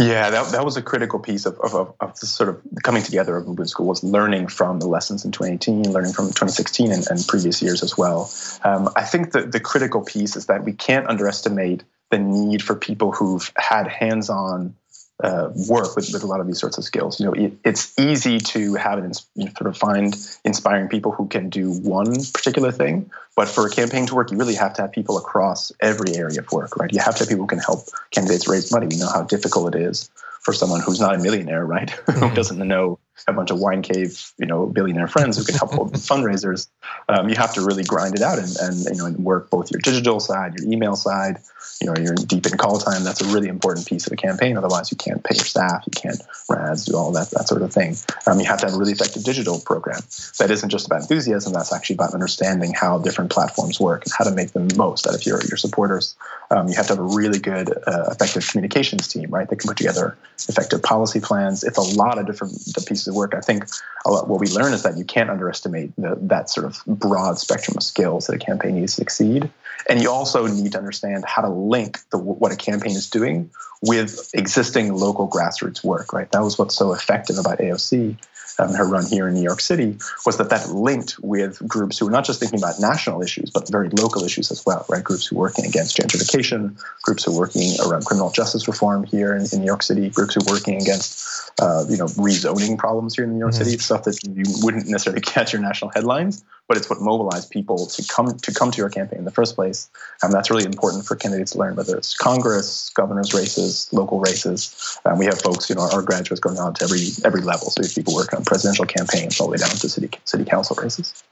Yeah, 0.00 0.30
that, 0.30 0.52
that 0.52 0.64
was 0.64 0.76
a 0.78 0.82
critical 0.82 1.18
piece 1.18 1.44
of, 1.44 1.60
of, 1.60 1.94
of 2.00 2.18
the 2.20 2.26
sort 2.26 2.48
of 2.48 2.60
coming 2.82 3.02
together 3.02 3.36
of 3.36 3.46
movement 3.46 3.68
school 3.68 3.86
was 3.86 4.02
learning 4.02 4.46
from 4.48 4.80
the 4.80 4.86
lessons 4.86 5.26
in 5.26 5.30
2018, 5.30 5.92
learning 5.92 6.12
from 6.12 6.26
2016 6.28 6.90
and, 6.90 7.06
and 7.10 7.26
previous 7.28 7.60
years 7.60 7.82
as 7.82 7.98
well. 7.98 8.32
Um, 8.64 8.88
I 8.96 9.02
think 9.02 9.32
that 9.32 9.52
the 9.52 9.60
critical 9.60 10.02
piece 10.02 10.36
is 10.36 10.46
that 10.46 10.64
we 10.64 10.72
can't 10.72 11.06
underestimate 11.06 11.84
the 12.10 12.18
need 12.18 12.62
for 12.62 12.74
people 12.74 13.12
who've 13.12 13.52
had 13.56 13.86
hands-on 13.88 14.74
uh, 15.22 15.50
work 15.68 15.96
with, 15.96 16.12
with 16.12 16.22
a 16.22 16.26
lot 16.26 16.40
of 16.40 16.46
these 16.46 16.58
sorts 16.58 16.78
of 16.78 16.84
skills. 16.84 17.20
You 17.20 17.26
know, 17.26 17.32
it, 17.32 17.52
it's 17.64 17.98
easy 17.98 18.38
to 18.38 18.74
have 18.74 18.98
an 18.98 19.12
you 19.34 19.44
know, 19.44 19.52
sort 19.56 19.68
of 19.68 19.76
find 19.76 20.16
inspiring 20.44 20.88
people 20.88 21.12
who 21.12 21.28
can 21.28 21.50
do 21.50 21.72
one 21.72 22.14
particular 22.32 22.72
thing, 22.72 23.10
but 23.36 23.48
for 23.48 23.66
a 23.66 23.70
campaign 23.70 24.06
to 24.06 24.14
work, 24.14 24.30
you 24.30 24.36
really 24.36 24.54
have 24.54 24.74
to 24.74 24.82
have 24.82 24.92
people 24.92 25.18
across 25.18 25.72
every 25.80 26.16
area 26.16 26.40
of 26.40 26.50
work, 26.52 26.76
right? 26.76 26.92
You 26.92 27.00
have 27.00 27.14
to 27.16 27.20
have 27.20 27.28
people 27.28 27.44
who 27.44 27.48
can 27.48 27.58
help 27.58 27.80
candidates 28.10 28.48
raise 28.48 28.72
money. 28.72 28.86
We 28.86 28.96
know 28.96 29.08
how 29.08 29.22
difficult 29.22 29.74
it 29.74 29.80
is 29.80 30.10
for 30.40 30.52
someone 30.52 30.80
who's 30.80 31.00
not 31.00 31.14
a 31.14 31.18
millionaire, 31.18 31.64
right? 31.64 31.90
who 32.06 32.12
mm-hmm. 32.12 32.34
doesn't 32.34 32.58
know 32.58 32.98
a 33.26 33.32
bunch 33.32 33.50
of 33.50 33.58
wine 33.58 33.82
cave, 33.82 34.32
you 34.38 34.46
know, 34.46 34.66
billionaire 34.66 35.08
friends 35.08 35.36
who 35.36 35.44
can 35.44 35.54
help 35.54 35.72
hold 35.72 35.92
fundraisers. 35.94 36.68
Um, 37.08 37.28
you 37.28 37.36
have 37.36 37.54
to 37.54 37.62
really 37.62 37.84
grind 37.84 38.14
it 38.14 38.22
out 38.22 38.38
and, 38.38 38.56
and 38.60 38.84
you 38.84 38.96
know 38.96 39.06
and 39.06 39.18
work 39.18 39.50
both 39.50 39.70
your 39.70 39.80
digital 39.80 40.20
side, 40.20 40.54
your 40.58 40.70
email 40.72 40.96
side. 40.96 41.38
You 41.80 41.86
know, 41.86 41.94
you're 42.00 42.14
deep 42.14 42.46
in 42.46 42.58
call 42.58 42.78
time. 42.78 43.04
That's 43.04 43.22
a 43.22 43.26
really 43.32 43.48
important 43.48 43.86
piece 43.86 44.06
of 44.06 44.10
the 44.10 44.16
campaign. 44.16 44.56
Otherwise, 44.56 44.90
you 44.90 44.96
can't 44.96 45.22
pay 45.24 45.34
your 45.34 45.44
staff, 45.44 45.82
you 45.86 45.92
can't 45.92 46.20
RAS, 46.48 46.84
do 46.84 46.96
all 46.96 47.12
that 47.12 47.30
that 47.30 47.48
sort 47.48 47.62
of 47.62 47.72
thing. 47.72 47.96
Um, 48.26 48.38
you 48.38 48.46
have 48.46 48.60
to 48.60 48.66
have 48.66 48.74
a 48.74 48.78
really 48.78 48.92
effective 48.92 49.24
digital 49.24 49.60
program 49.60 50.00
that 50.38 50.50
isn't 50.50 50.68
just 50.68 50.86
about 50.86 51.02
enthusiasm. 51.02 51.52
That's 51.52 51.72
actually 51.72 51.94
about 51.94 52.14
understanding 52.14 52.74
how 52.74 52.98
different 52.98 53.30
platforms 53.30 53.80
work 53.80 54.04
and 54.04 54.12
how 54.16 54.24
to 54.24 54.30
make 54.30 54.52
them 54.52 54.68
most 54.76 55.06
out 55.06 55.14
of 55.14 55.24
your 55.24 55.40
your 55.44 55.56
supporters. 55.56 56.16
Um, 56.50 56.68
you 56.68 56.74
have 56.74 56.86
to 56.88 56.94
have 56.94 56.98
a 56.98 57.16
really 57.16 57.38
good, 57.38 57.70
uh, 57.86 58.10
effective 58.10 58.46
communications 58.48 59.06
team, 59.08 59.30
right? 59.30 59.48
That 59.48 59.56
can 59.56 59.68
put 59.68 59.76
together 59.76 60.16
effective 60.48 60.82
policy 60.82 61.20
plans. 61.20 61.62
It's 61.62 61.78
a 61.78 61.96
lot 61.96 62.18
of 62.18 62.26
different 62.26 62.54
pieces 62.86 63.08
of 63.10 63.14
work. 63.16 63.34
I 63.34 63.40
think 63.40 63.66
lot, 64.08 64.28
what 64.28 64.40
we 64.40 64.46
learn 64.48 64.72
is 64.72 64.82
that 64.82 64.96
you 64.96 65.04
can't 65.04 65.30
underestimate 65.30 65.94
the, 65.96 66.16
that 66.22 66.48
sort 66.48 66.66
of 66.66 66.82
broad 66.86 67.38
spectrum 67.38 67.76
of 67.76 67.82
skills 67.82 68.26
that 68.26 68.36
a 68.36 68.38
campaign 68.38 68.76
needs 68.76 68.94
to 68.94 69.00
succeed. 69.02 69.50
And 69.88 70.00
you 70.00 70.10
also 70.10 70.46
need 70.46 70.72
to 70.72 70.78
understand 70.78 71.24
how 71.26 71.42
to 71.42 71.48
link 71.48 71.98
the, 72.10 72.18
what 72.18 72.52
a 72.52 72.56
campaign 72.56 72.92
is 72.92 73.08
doing 73.08 73.50
with 73.82 74.30
existing 74.34 74.94
local 74.94 75.28
grassroots 75.28 75.82
work, 75.84 76.12
right? 76.12 76.30
That 76.32 76.42
was 76.42 76.58
what's 76.58 76.76
so 76.76 76.92
effective 76.92 77.38
about 77.38 77.58
AOC 77.58 78.16
um, 78.60 78.74
her 78.74 78.86
run 78.86 79.06
here 79.06 79.26
in 79.28 79.34
New 79.34 79.42
York 79.42 79.60
City 79.60 79.96
was 80.26 80.36
that 80.36 80.50
that 80.50 80.68
linked 80.68 81.18
with 81.20 81.66
groups 81.66 81.98
who 81.98 82.04
were 82.04 82.10
not 82.10 82.24
just 82.24 82.40
thinking 82.40 82.60
about 82.60 82.78
national 82.78 83.22
issues, 83.22 83.50
but 83.50 83.68
very 83.70 83.88
local 83.90 84.22
issues 84.24 84.50
as 84.50 84.64
well, 84.66 84.84
right? 84.88 85.02
Groups 85.02 85.26
who 85.26 85.36
are 85.36 85.40
working 85.40 85.64
against 85.64 85.96
gentrification, 85.96 86.78
groups 87.02 87.24
who 87.24 87.34
are 87.34 87.38
working 87.38 87.74
around 87.86 88.04
criminal 88.04 88.30
justice 88.30 88.68
reform 88.68 89.04
here 89.04 89.34
in, 89.34 89.46
in 89.52 89.60
New 89.60 89.66
York 89.66 89.82
City, 89.82 90.10
groups 90.10 90.34
who 90.34 90.40
are 90.42 90.52
working 90.52 90.80
against, 90.80 91.52
uh, 91.60 91.84
you 91.88 91.96
know, 91.96 92.06
rezoning 92.06 92.76
problems 92.76 93.16
here 93.16 93.24
in 93.24 93.32
New 93.32 93.38
York 93.38 93.52
mm-hmm. 93.52 93.64
City, 93.64 93.78
stuff 93.78 94.04
that 94.04 94.22
you 94.24 94.44
wouldn't 94.62 94.86
necessarily 94.86 95.20
catch 95.34 95.52
your 95.52 95.62
national 95.62 95.90
headlines, 95.92 96.44
but 96.68 96.76
it's 96.76 96.88
what 96.88 97.00
mobilized 97.00 97.50
people 97.50 97.86
to 97.86 98.04
come 98.06 98.38
to 98.38 98.54
come 98.54 98.70
to 98.70 98.78
your 98.78 98.88
campaign 98.88 99.18
in 99.18 99.24
the 99.24 99.32
first 99.32 99.56
place. 99.56 99.90
And 100.22 100.32
that's 100.32 100.50
really 100.50 100.64
important 100.64 101.04
for 101.04 101.16
candidates 101.16 101.52
to 101.52 101.58
learn, 101.58 101.74
whether 101.76 101.96
it's 101.96 102.14
Congress, 102.14 102.90
governor's 102.94 103.34
races, 103.34 103.88
local 103.92 104.20
races. 104.20 104.98
Um, 105.04 105.18
we 105.18 105.24
have 105.24 105.40
folks, 105.40 105.68
you 105.68 105.74
know, 105.74 105.88
our 105.92 106.02
graduates 106.02 106.40
going 106.40 106.58
on 106.58 106.74
to 106.74 106.84
every 106.84 107.08
every 107.24 107.40
level. 107.40 107.70
So 107.70 107.82
have 107.82 107.92
people 107.92 108.14
working 108.14 108.38
on 108.38 108.44
presidential 108.50 108.84
campaigns 108.84 109.40
all 109.40 109.46
the 109.46 109.52
way 109.52 109.58
down 109.58 109.70
to 109.70 109.88
city 109.88 110.10
city 110.24 110.44
council 110.44 110.76
races. 110.82 111.22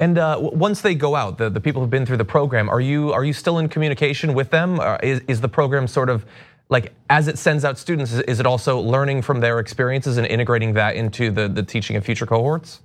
And 0.00 0.16
uh, 0.16 0.38
once 0.40 0.80
they 0.80 0.94
go 0.94 1.16
out, 1.16 1.36
the, 1.36 1.50
the 1.50 1.60
people 1.60 1.82
who've 1.82 1.90
been 1.90 2.06
through 2.06 2.18
the 2.18 2.30
program, 2.38 2.68
are 2.68 2.80
you 2.80 3.12
are 3.12 3.24
you 3.24 3.32
still 3.32 3.58
in 3.58 3.68
communication 3.68 4.32
with 4.32 4.50
them? 4.50 4.80
Is, 5.02 5.20
is 5.26 5.40
the 5.40 5.48
program 5.48 5.88
sort 5.88 6.08
of 6.08 6.24
like 6.70 6.92
as 7.10 7.26
it 7.28 7.36
sends 7.38 7.64
out 7.64 7.78
students, 7.78 8.12
is 8.12 8.38
it 8.38 8.46
also 8.46 8.78
learning 8.78 9.22
from 9.22 9.40
their 9.40 9.58
experiences 9.58 10.18
and 10.18 10.26
integrating 10.26 10.74
that 10.74 10.94
into 10.94 11.30
the, 11.30 11.48
the 11.48 11.62
teaching 11.62 11.96
of 11.96 12.04
future 12.04 12.26
cohorts? 12.26 12.80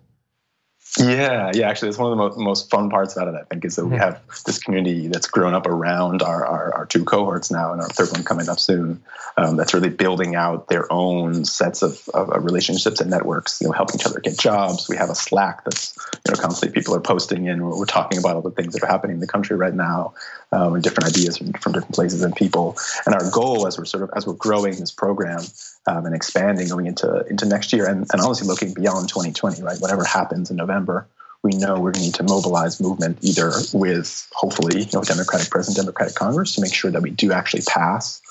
Yeah, 0.99 1.51
yeah. 1.55 1.69
Actually, 1.69 1.89
it's 1.89 1.97
one 1.97 2.11
of 2.11 2.17
the 2.17 2.23
most, 2.23 2.37
most 2.37 2.69
fun 2.69 2.91
parts 2.91 3.15
about 3.15 3.33
it. 3.33 3.35
I 3.35 3.43
think 3.45 3.65
is 3.65 3.77
that 3.77 3.85
we 3.87 3.97
have 3.97 4.21
this 4.45 4.59
community 4.59 5.07
that's 5.07 5.25
grown 5.25 5.55
up 5.55 5.65
around 5.65 6.21
our, 6.21 6.45
our, 6.45 6.73
our 6.75 6.85
two 6.85 7.03
cohorts 7.03 7.49
now, 7.49 7.71
and 7.71 7.81
our 7.81 7.89
third 7.89 8.11
one 8.11 8.23
coming 8.23 8.47
up 8.47 8.59
soon. 8.59 9.01
Um, 9.35 9.57
that's 9.57 9.73
really 9.73 9.89
building 9.89 10.35
out 10.35 10.67
their 10.67 10.91
own 10.93 11.45
sets 11.45 11.81
of, 11.81 12.07
of, 12.13 12.29
relationships 12.43 13.01
and 13.01 13.09
networks. 13.09 13.59
You 13.59 13.67
know, 13.67 13.73
helping 13.73 13.95
each 13.95 14.05
other 14.05 14.19
get 14.19 14.37
jobs. 14.37 14.87
We 14.87 14.95
have 14.97 15.09
a 15.09 15.15
Slack 15.15 15.63
that's 15.63 15.97
you 16.27 16.31
know 16.31 16.39
constantly 16.39 16.79
people 16.79 16.93
are 16.93 17.01
posting 17.01 17.45
in. 17.45 17.63
We're, 17.63 17.79
we're 17.79 17.85
talking 17.85 18.19
about 18.19 18.35
all 18.35 18.43
the 18.43 18.51
things 18.51 18.73
that 18.73 18.83
are 18.83 18.87
happening 18.87 19.15
in 19.15 19.19
the 19.19 19.27
country 19.27 19.55
right 19.55 19.73
now, 19.73 20.13
um, 20.51 20.75
and 20.75 20.83
different 20.83 21.09
ideas 21.09 21.39
from, 21.39 21.53
from 21.53 21.71
different 21.71 21.95
places 21.95 22.21
and 22.21 22.35
people. 22.35 22.77
And 23.07 23.15
our 23.15 23.31
goal, 23.31 23.65
as 23.65 23.79
we're 23.79 23.85
sort 23.85 24.03
of 24.03 24.11
as 24.15 24.27
we're 24.27 24.33
growing 24.33 24.75
this 24.75 24.91
program 24.91 25.41
um, 25.85 26.05
and 26.05 26.15
expanding 26.15 26.67
going 26.69 26.85
into 26.85 27.25
into 27.27 27.45
next 27.45 27.73
year, 27.73 27.87
and, 27.87 28.07
and 28.11 28.21
honestly 28.21 28.47
looking 28.47 28.73
beyond 28.73 29.09
2020, 29.09 29.61
right? 29.63 29.79
Whatever 29.79 30.03
happens 30.03 30.49
in 30.51 30.57
November 30.57 31.07
we 31.43 31.51
know 31.51 31.73
we're 31.73 31.91
going 31.91 31.93
to 31.93 32.01
need 32.01 32.13
to 32.15 32.23
mobilize 32.23 32.79
movement 32.79 33.17
either 33.21 33.51
with 33.73 34.27
hopefully 34.33 34.79
you 34.79 34.89
know 34.93 35.03
Democratic 35.03 35.49
President, 35.49 35.77
Democratic 35.77 36.15
Congress 36.15 36.55
to 36.55 36.61
make 36.61 36.73
sure 36.73 36.89
that 36.89 37.01
we 37.01 37.11
do 37.11 37.31
actually 37.31 37.63
pass 37.67 38.21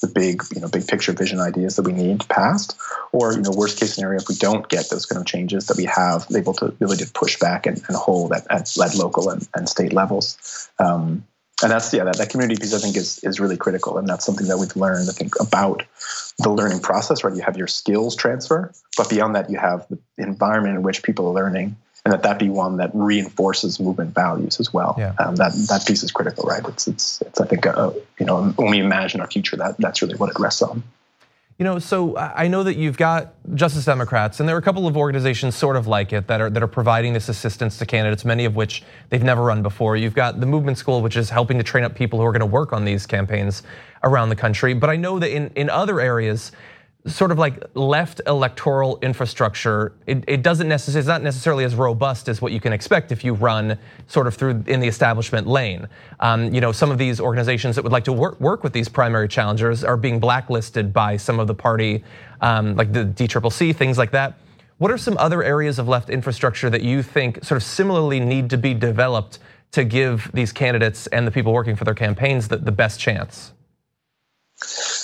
the 0.00 0.06
big 0.06 0.42
you 0.54 0.60
know 0.60 0.68
big 0.68 0.86
picture 0.86 1.12
vision 1.12 1.40
ideas 1.40 1.76
that 1.76 1.82
we 1.82 1.92
need 1.92 2.26
passed, 2.28 2.78
or 3.12 3.32
you 3.32 3.42
know 3.42 3.50
worst 3.50 3.78
case 3.78 3.94
scenario 3.94 4.20
if 4.20 4.28
we 4.28 4.36
don't 4.36 4.68
get 4.68 4.88
those 4.88 5.04
kind 5.04 5.20
of 5.20 5.26
changes 5.26 5.66
that 5.66 5.76
we 5.76 5.84
have 5.84 6.26
able 6.34 6.54
to 6.54 6.66
ability 6.66 7.04
to 7.04 7.12
push 7.12 7.38
back 7.38 7.66
and, 7.66 7.82
and 7.88 7.96
hold 7.96 8.32
at, 8.32 8.46
at, 8.50 8.74
at 8.78 8.94
local 8.94 9.28
and, 9.28 9.46
and 9.54 9.68
state 9.68 9.92
levels. 9.92 10.70
Um, 10.78 11.24
and 11.62 11.70
that's 11.70 11.92
yeah 11.92 12.04
that, 12.04 12.16
that 12.16 12.30
community 12.30 12.60
piece 12.60 12.74
I 12.74 12.78
think 12.78 12.96
is 12.96 13.18
is 13.22 13.40
really 13.40 13.56
critical, 13.56 13.98
and 13.98 14.08
that's 14.08 14.24
something 14.24 14.48
that 14.48 14.58
we've 14.58 14.74
learned 14.76 15.08
I 15.08 15.12
think 15.12 15.38
about 15.40 15.82
the 16.38 16.50
learning 16.50 16.80
process. 16.80 17.24
Right, 17.24 17.34
you 17.34 17.42
have 17.42 17.56
your 17.56 17.66
skills 17.66 18.16
transfer, 18.16 18.72
but 18.96 19.08
beyond 19.08 19.34
that 19.34 19.50
you 19.50 19.58
have 19.58 19.86
the 19.88 19.98
environment 20.18 20.76
in 20.76 20.82
which 20.82 21.02
people 21.02 21.28
are 21.28 21.34
learning 21.34 21.76
and 22.04 22.12
that 22.12 22.22
that 22.22 22.38
be 22.38 22.48
one 22.48 22.78
that 22.78 22.90
reinforces 22.94 23.78
movement 23.78 24.14
values 24.14 24.58
as 24.58 24.72
well. 24.72 24.94
Yeah. 24.98 25.14
Um, 25.18 25.36
that 25.36 25.52
that 25.68 25.86
piece 25.86 26.02
is 26.02 26.10
critical, 26.10 26.44
right? 26.44 26.66
It's 26.66 26.88
it's 26.88 27.20
it's 27.22 27.40
I 27.40 27.46
think 27.46 27.66
uh, 27.66 27.92
you 28.18 28.26
know 28.26 28.50
when 28.56 28.70
we 28.70 28.78
imagine 28.78 29.20
our 29.20 29.30
future, 29.30 29.56
that 29.56 29.76
that's 29.78 30.00
really 30.02 30.16
what 30.16 30.30
it 30.30 30.38
rests 30.38 30.62
on. 30.62 30.82
You 31.60 31.64
know, 31.64 31.78
so 31.78 32.16
I 32.16 32.48
know 32.48 32.62
that 32.62 32.76
you've 32.76 32.96
got 32.96 33.34
Justice 33.54 33.84
Democrats, 33.84 34.40
and 34.40 34.48
there 34.48 34.56
are 34.56 34.58
a 34.58 34.62
couple 34.62 34.86
of 34.86 34.96
organizations 34.96 35.54
sort 35.54 35.76
of 35.76 35.86
like 35.86 36.10
it 36.10 36.26
that 36.26 36.40
are 36.40 36.48
that 36.48 36.62
are 36.62 36.66
providing 36.66 37.12
this 37.12 37.28
assistance 37.28 37.76
to 37.76 37.84
candidates, 37.84 38.24
many 38.24 38.46
of 38.46 38.56
which 38.56 38.82
they've 39.10 39.22
never 39.22 39.42
run 39.42 39.62
before. 39.62 39.94
You've 39.94 40.14
got 40.14 40.40
the 40.40 40.46
Movement 40.46 40.78
School, 40.78 41.02
which 41.02 41.18
is 41.18 41.28
helping 41.28 41.58
to 41.58 41.62
train 41.62 41.84
up 41.84 41.94
people 41.94 42.18
who 42.18 42.24
are 42.24 42.32
going 42.32 42.40
to 42.40 42.46
work 42.46 42.72
on 42.72 42.86
these 42.86 43.04
campaigns 43.04 43.62
around 44.02 44.30
the 44.30 44.36
country. 44.36 44.72
But 44.72 44.88
I 44.88 44.96
know 44.96 45.18
that 45.18 45.30
in 45.30 45.50
in 45.54 45.68
other 45.68 46.00
areas, 46.00 46.50
sort 47.06 47.30
of 47.30 47.38
like 47.38 47.62
left 47.74 48.20
electoral 48.26 48.98
infrastructure, 49.00 49.92
it, 50.06 50.22
it 50.28 50.42
doesn't 50.42 50.68
necessarily, 50.68 51.00
it's 51.00 51.08
not 51.08 51.22
necessarily 51.22 51.64
as 51.64 51.74
robust 51.74 52.28
as 52.28 52.42
what 52.42 52.52
you 52.52 52.60
can 52.60 52.72
expect 52.72 53.10
if 53.10 53.24
you 53.24 53.32
run 53.32 53.78
sort 54.06 54.26
of 54.26 54.34
through 54.34 54.62
in 54.66 54.80
the 54.80 54.86
establishment 54.86 55.46
lane. 55.46 55.88
Um, 56.20 56.52
you 56.52 56.60
know, 56.60 56.72
some 56.72 56.90
of 56.90 56.98
these 56.98 57.18
organizations 57.18 57.76
that 57.76 57.82
would 57.82 57.92
like 57.92 58.04
to 58.04 58.12
work, 58.12 58.38
work 58.38 58.62
with 58.62 58.74
these 58.74 58.88
primary 58.88 59.28
challengers 59.28 59.82
are 59.82 59.96
being 59.96 60.20
blacklisted 60.20 60.92
by 60.92 61.16
some 61.16 61.40
of 61.40 61.46
the 61.46 61.54
party, 61.54 62.04
um, 62.42 62.76
like 62.76 62.92
the 62.92 63.04
DCCC, 63.04 63.74
things 63.74 63.96
like 63.96 64.10
that. 64.10 64.38
What 64.76 64.90
are 64.90 64.98
some 64.98 65.16
other 65.18 65.42
areas 65.42 65.78
of 65.78 65.88
left 65.88 66.10
infrastructure 66.10 66.68
that 66.70 66.82
you 66.82 67.02
think 67.02 67.44
sort 67.44 67.56
of 67.56 67.62
similarly 67.62 68.20
need 68.20 68.50
to 68.50 68.58
be 68.58 68.74
developed 68.74 69.38
to 69.72 69.84
give 69.84 70.30
these 70.34 70.52
candidates 70.52 71.06
and 71.08 71.26
the 71.26 71.30
people 71.30 71.52
working 71.52 71.76
for 71.76 71.84
their 71.84 71.94
campaigns 71.94 72.48
the, 72.48 72.56
the 72.56 72.72
best 72.72 73.00
chance? 73.00 73.52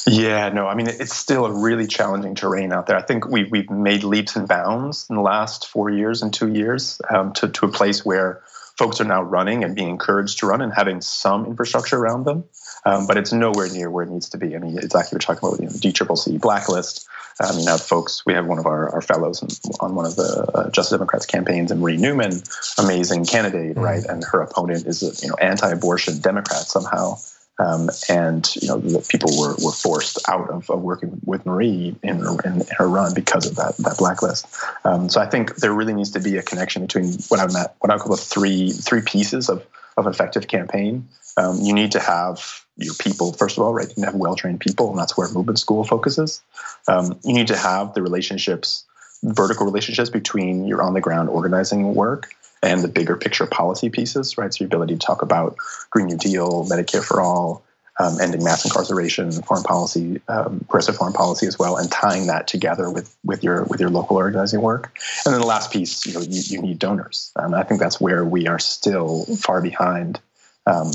Yeah, 0.09 0.51
no, 0.51 0.69
I 0.69 0.75
mean 0.75 0.87
it's 0.87 1.17
still 1.17 1.47
a 1.47 1.53
really 1.53 1.87
challenging 1.87 2.35
terrain 2.35 2.73
out 2.73 2.87
there. 2.87 2.97
I 2.97 3.03
think 3.03 3.29
we 3.29 3.45
we've 3.45 3.69
made 3.71 4.05
leaps 4.05 4.37
and 4.37 4.47
bounds 4.47 5.07
in 5.11 5.17
the 5.17 5.23
last 5.23 5.67
four 5.69 5.91
years 5.91 6.23
and 6.23 6.33
two 6.33 6.53
years 6.53 7.01
um, 7.11 7.33
to 7.35 7.49
to 7.49 7.67
a 7.67 7.73
place 7.73 8.05
where 8.05 8.43
folks 8.77 9.01
are 9.01 9.05
now 9.05 9.23
running 9.23 9.65
and 9.65 9.75
being 9.75 9.89
encouraged 9.89 10.39
to 10.39 10.47
run 10.47 10.61
and 10.61 10.73
having 10.73 11.01
some 11.01 11.47
infrastructure 11.47 11.97
around 11.97 12.25
them. 12.25 12.45
Um, 12.85 13.07
but 13.07 13.17
it's 13.17 13.33
nowhere 13.33 13.69
near 13.69 13.91
where 13.91 14.05
it 14.05 14.11
needs 14.11 14.29
to 14.29 14.39
be. 14.39 14.55
I 14.55 14.59
mean, 14.59 14.79
exactly 14.79 15.17
what 15.17 15.27
you're 15.27 15.35
talking 15.35 15.49
about, 15.49 15.59
you 15.59 15.67
know, 15.67 15.73
the 15.73 15.79
DCCC 15.79 16.41
blacklist. 16.41 17.09
Um, 17.41 17.59
you 17.59 17.67
have 17.67 17.83
folks, 17.83 18.25
we 18.25 18.33
have 18.35 18.47
one 18.47 18.59
of 18.59 18.67
our, 18.67 18.91
our 18.91 19.03
fellows 19.03 19.43
on 19.81 19.95
one 19.95 20.07
of 20.07 20.15
the 20.17 20.47
uh, 20.55 20.71
Justice 20.71 20.93
Democrats 20.93 21.27
campaigns, 21.27 21.71
and 21.71 21.81
Marie 21.81 21.97
Newman, 21.97 22.43
amazing 22.79 23.25
candidate, 23.25 23.73
mm-hmm. 23.73 23.81
right? 23.81 24.05
And 24.05 24.25
her 24.25 24.41
opponent 24.41 24.87
is 24.87 25.03
a 25.03 25.21
you 25.23 25.29
know 25.29 25.35
anti-abortion 25.41 26.21
Democrat 26.21 26.63
somehow. 26.63 27.19
Um, 27.59 27.89
and 28.11 28.55
you 28.57 28.69
know 28.69 28.79
the 28.79 29.07
people 29.09 29.31
were, 29.39 29.55
were 29.65 29.73
forced 29.73 30.19
out 30.29 30.51
of, 30.51 30.69
of 30.69 30.83
working 30.83 31.19
with 31.25 31.47
Marie 31.47 31.97
in, 32.03 32.23
in, 32.45 32.63
her 32.77 32.87
run 32.87 33.15
because 33.15 33.47
of 33.47 33.57
that 33.57 33.77
that 33.79 33.97
blacklist. 33.97 34.47
Um, 34.85 35.09
so 35.09 35.23
I 35.23 35.27
think 35.27 35.57
there 35.57 35.73
really 35.73 35.95
needs 35.95 36.11
to 36.11 36.21
be 36.21 36.37
a 36.37 36.43
connection 36.43 36.83
between 36.83 37.15
what 37.29 37.41
I 37.41 37.47
what 37.79 37.91
I 37.91 37.97
call 37.97 38.15
the 38.15 38.23
three 38.23 38.73
three 38.73 39.01
pieces 39.01 39.49
of 39.49 39.67
of 39.97 40.07
effective 40.07 40.49
campaign. 40.49 41.09
Um, 41.39 41.59
you 41.63 41.73
need 41.73 41.93
to 41.93 42.01
have 42.01 42.65
your 42.77 42.95
people 42.95 43.33
first 43.33 43.57
of 43.57 43.63
all, 43.63 43.73
right? 43.73 43.89
You 43.89 43.95
need 43.97 44.03
to 44.03 44.11
have 44.11 44.15
well 44.15 44.37
trained 44.37 44.61
people, 44.61 44.91
and 44.91 44.99
that's 44.99 45.17
where 45.17 45.29
Movement 45.31 45.59
School 45.59 45.83
focuses. 45.83 46.43
Um, 46.89 47.19
you 47.25 47.33
need 47.33 47.47
to 47.47 47.57
have 47.57 47.95
the 47.95 48.03
relationships, 48.03 48.85
vertical 49.23 49.65
relationships 49.65 50.11
between 50.11 50.67
your 50.67 50.83
on 50.83 50.93
the 50.93 51.01
ground 51.01 51.31
organizing 51.31 51.95
work 51.95 52.35
and 52.63 52.83
the 52.83 52.89
bigger 52.89 53.17
picture 53.17 53.47
policy 53.47 53.91
pieces, 53.91 54.39
right? 54.39 54.53
So 54.53 54.65
your 54.65 54.67
ability 54.67 54.95
to 54.97 55.07
talk 55.07 55.23
about 55.23 55.57
Green 55.91 56.07
New 56.07 56.17
Deal, 56.17 56.67
Medicare 56.69 57.05
for 57.05 57.21
all, 57.21 57.65
um, 57.99 58.21
ending 58.21 58.45
mass 58.45 58.65
incarceration, 58.65 59.33
foreign 59.33 59.63
policy, 59.63 60.21
um, 60.29 60.61
progressive 60.69 60.97
foreign 60.97 61.15
policy 61.15 61.47
as 61.47 61.59
well, 61.59 61.77
and 61.77 61.91
tying 61.91 62.27
that 62.27 62.47
together 62.47 62.91
with 62.91 63.17
with 63.25 63.43
your 63.43 63.65
with 63.65 63.81
your 63.81 63.89
local 63.91 64.17
organizing 64.17 64.61
work. 64.61 64.99
And 65.25 65.33
then 65.33 65.41
the 65.41 65.47
last 65.47 65.73
piece, 65.73 66.05
you 66.05 66.13
know, 66.13 66.21
you, 66.21 66.43
you 66.45 66.61
need 66.61 66.79
donors. 66.79 67.33
And 67.37 67.55
I 67.55 67.63
think 67.63 67.81
that's 67.81 68.01
where 68.01 68.25
we 68.25 68.49
are 68.49 68.59
still 68.59 69.25
far 69.37 69.63
behind 69.63 70.21
um, 70.67 70.91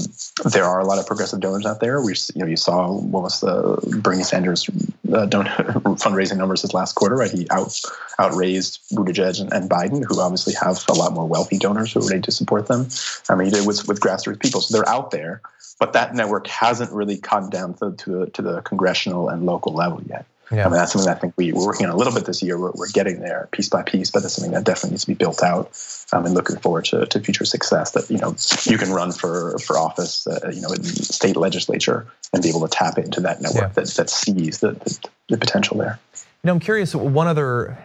there 0.52 0.66
are 0.66 0.82
a 0.82 0.86
lot 0.86 1.00
of 1.00 1.08
progressive 1.08 1.40
donors 1.40 1.66
out 1.66 1.80
there. 1.80 2.02
We, 2.02 2.14
you 2.36 2.42
know, 2.42 2.46
you 2.46 2.58
saw 2.58 2.92
what 2.92 3.24
was 3.24 3.40
the 3.40 4.00
Bernie 4.02 4.24
Sanders 4.24 4.70
uh, 5.14 5.26
donor 5.26 5.50
fundraising 5.96 6.38
numbers 6.38 6.62
this 6.62 6.74
last 6.74 6.94
quarter, 6.94 7.16
right? 7.16 7.32
He 7.32 7.48
out 7.52 7.80
outraised 8.20 8.82
Buttigieg 8.92 9.40
and, 9.40 9.52
and, 9.54 9.70
Biden, 9.70 10.04
who 10.06 10.20
obviously 10.20 10.54
have 10.56 10.84
a 10.90 10.94
lot 10.94 11.14
more 11.14 11.26
wealthy 11.26 11.58
donors 11.58 11.94
who 11.94 12.02
are 12.02 12.08
ready 12.08 12.22
to 12.22 12.32
support 12.32 12.68
them. 12.68 12.88
I 13.30 13.36
mean, 13.36 13.46
he 13.46 13.52
did 13.52 13.66
with 13.66 13.88
with 13.88 14.02
grassroots 14.02 14.42
people, 14.42 14.60
so 14.60 14.76
they're 14.76 14.90
out 14.90 15.12
there, 15.12 15.42
but 15.80 15.94
that 15.94 16.14
network 16.14 16.48
hasn't 16.48 16.92
really 16.92 17.18
come 17.18 17.50
down 17.50 17.74
to, 17.76 17.92
to, 17.94 18.26
to 18.26 18.42
the 18.42 18.62
congressional 18.62 19.30
and 19.30 19.46
local 19.46 19.74
level 19.74 20.02
yet. 20.04 20.26
Yeah. 20.52 20.66
I 20.66 20.70
mean, 20.70 20.78
that's 20.78 20.92
something 20.92 21.08
that 21.08 21.18
I 21.18 21.20
think 21.20 21.34
we, 21.38 21.54
we're 21.54 21.66
working 21.66 21.86
on 21.86 21.94
a 21.94 21.96
little 21.96 22.14
bit 22.14 22.26
this 22.26 22.44
year. 22.44 22.60
We're, 22.60 22.72
we're 22.72 22.90
getting 22.90 23.22
there 23.22 23.48
piece 23.52 23.70
by 23.70 23.84
piece, 23.84 24.12
but 24.12 24.22
that's 24.22 24.36
something 24.36 24.52
that 24.52 24.66
definitely 24.66 24.92
needs 24.92 25.06
to 25.06 25.08
be 25.08 25.14
built 25.14 25.42
out. 25.42 25.72
Um, 26.12 26.26
and 26.26 26.34
looking 26.34 26.58
forward 26.58 26.86
to, 26.86 27.06
to 27.06 27.20
future 27.22 27.46
success 27.46 27.92
that, 27.92 28.10
you 28.10 28.18
know, 28.18 28.36
you 28.66 28.78
can 28.78 28.92
run 28.92 29.14
for, 29.14 29.58
for 29.60 29.78
office, 29.78 30.28
uh, 30.28 30.52
you 30.54 30.60
know, 30.60 30.70
in 30.70 30.84
state 30.84 31.38
legislature 31.38 32.06
and 32.34 32.44
be 32.44 32.50
able 32.50 32.62
to 32.62 32.68
tap 32.68 32.98
into 32.98 33.22
that 33.22 33.42
network 33.42 33.64
yeah. 33.64 33.68
that, 33.70 33.88
that 33.88 34.10
sees 34.10 34.60
the, 34.60 34.72
the, 34.72 35.00
the 35.30 35.38
potential 35.38 35.78
there. 35.78 36.00
You 36.14 36.48
know, 36.48 36.54
I'm 36.54 36.60
curious, 36.60 36.94
one 36.94 37.28
other 37.28 37.78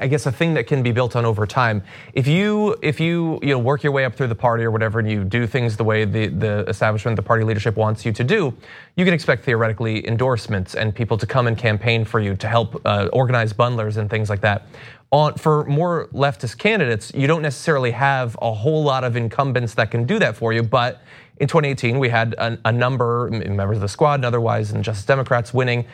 I 0.00 0.06
guess 0.06 0.26
a 0.26 0.32
thing 0.32 0.54
that 0.54 0.66
can 0.66 0.82
be 0.82 0.92
built 0.92 1.16
on 1.16 1.24
over 1.24 1.46
time. 1.46 1.82
If 2.12 2.26
you 2.26 2.76
if 2.82 3.00
you 3.00 3.38
you 3.42 3.48
know 3.48 3.58
work 3.58 3.82
your 3.82 3.92
way 3.92 4.04
up 4.04 4.14
through 4.14 4.28
the 4.28 4.34
party 4.34 4.64
or 4.64 4.70
whatever, 4.70 5.00
and 5.00 5.10
you 5.10 5.24
do 5.24 5.46
things 5.46 5.76
the 5.76 5.84
way 5.84 6.04
the 6.04 6.28
the 6.28 6.64
establishment, 6.68 7.16
the 7.16 7.22
party 7.22 7.44
leadership 7.44 7.76
wants 7.76 8.04
you 8.04 8.12
to 8.12 8.24
do, 8.24 8.54
you 8.96 9.04
can 9.04 9.14
expect 9.14 9.44
theoretically 9.44 10.06
endorsements 10.06 10.74
and 10.74 10.94
people 10.94 11.18
to 11.18 11.26
come 11.26 11.46
and 11.46 11.58
campaign 11.58 12.04
for 12.04 12.20
you 12.20 12.36
to 12.36 12.46
help 12.46 12.80
uh, 12.84 13.08
organize 13.12 13.52
bundlers 13.52 13.96
and 13.96 14.08
things 14.08 14.30
like 14.30 14.40
that. 14.40 14.66
On, 15.12 15.34
for 15.34 15.64
more 15.64 16.08
leftist 16.12 16.58
candidates, 16.58 17.10
you 17.14 17.26
don't 17.26 17.42
necessarily 17.42 17.90
have 17.90 18.36
a 18.40 18.52
whole 18.52 18.84
lot 18.84 19.02
of 19.02 19.16
incumbents 19.16 19.74
that 19.74 19.90
can 19.90 20.04
do 20.04 20.20
that 20.20 20.36
for 20.36 20.52
you, 20.52 20.62
but 20.62 21.02
in 21.40 21.48
2018, 21.48 21.98
we 21.98 22.10
had 22.10 22.34
a, 22.34 22.58
a 22.66 22.70
number, 22.70 23.28
members 23.30 23.78
of 23.78 23.80
the 23.80 23.88
squad 23.88 24.14
and 24.16 24.24
otherwise, 24.26 24.70
and 24.70 24.84
Justice 24.84 25.06
Democrats 25.06 25.52
winning 25.52 25.86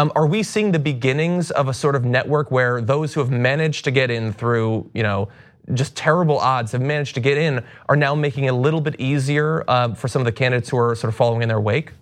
um, 0.00 0.10
are 0.16 0.26
we 0.26 0.42
seeing 0.42 0.72
the 0.72 0.78
beginnings 0.78 1.50
of 1.50 1.68
a 1.68 1.74
sort 1.74 1.94
of 1.94 2.06
network 2.06 2.50
where 2.50 2.80
those 2.80 3.12
who 3.12 3.20
have 3.20 3.30
managed 3.30 3.84
to 3.84 3.90
get 3.90 4.10
in 4.10 4.32
through, 4.32 4.88
you 4.94 5.02
know, 5.02 5.28
just 5.74 5.94
terrible 5.94 6.38
odds 6.38 6.72
have 6.72 6.80
managed 6.80 7.14
to 7.16 7.20
get 7.20 7.36
in 7.36 7.62
are 7.86 7.96
now 7.96 8.14
making 8.14 8.44
it 8.44 8.48
a 8.48 8.54
little 8.54 8.80
bit 8.80 8.98
easier 8.98 9.62
uh, 9.68 9.92
for 9.92 10.08
some 10.08 10.22
of 10.22 10.24
the 10.24 10.32
candidates 10.32 10.70
who 10.70 10.78
are 10.78 10.94
sort 10.94 11.10
of 11.10 11.14
following 11.14 11.42
in 11.42 11.50
their 11.50 11.60
wake? 11.60 11.92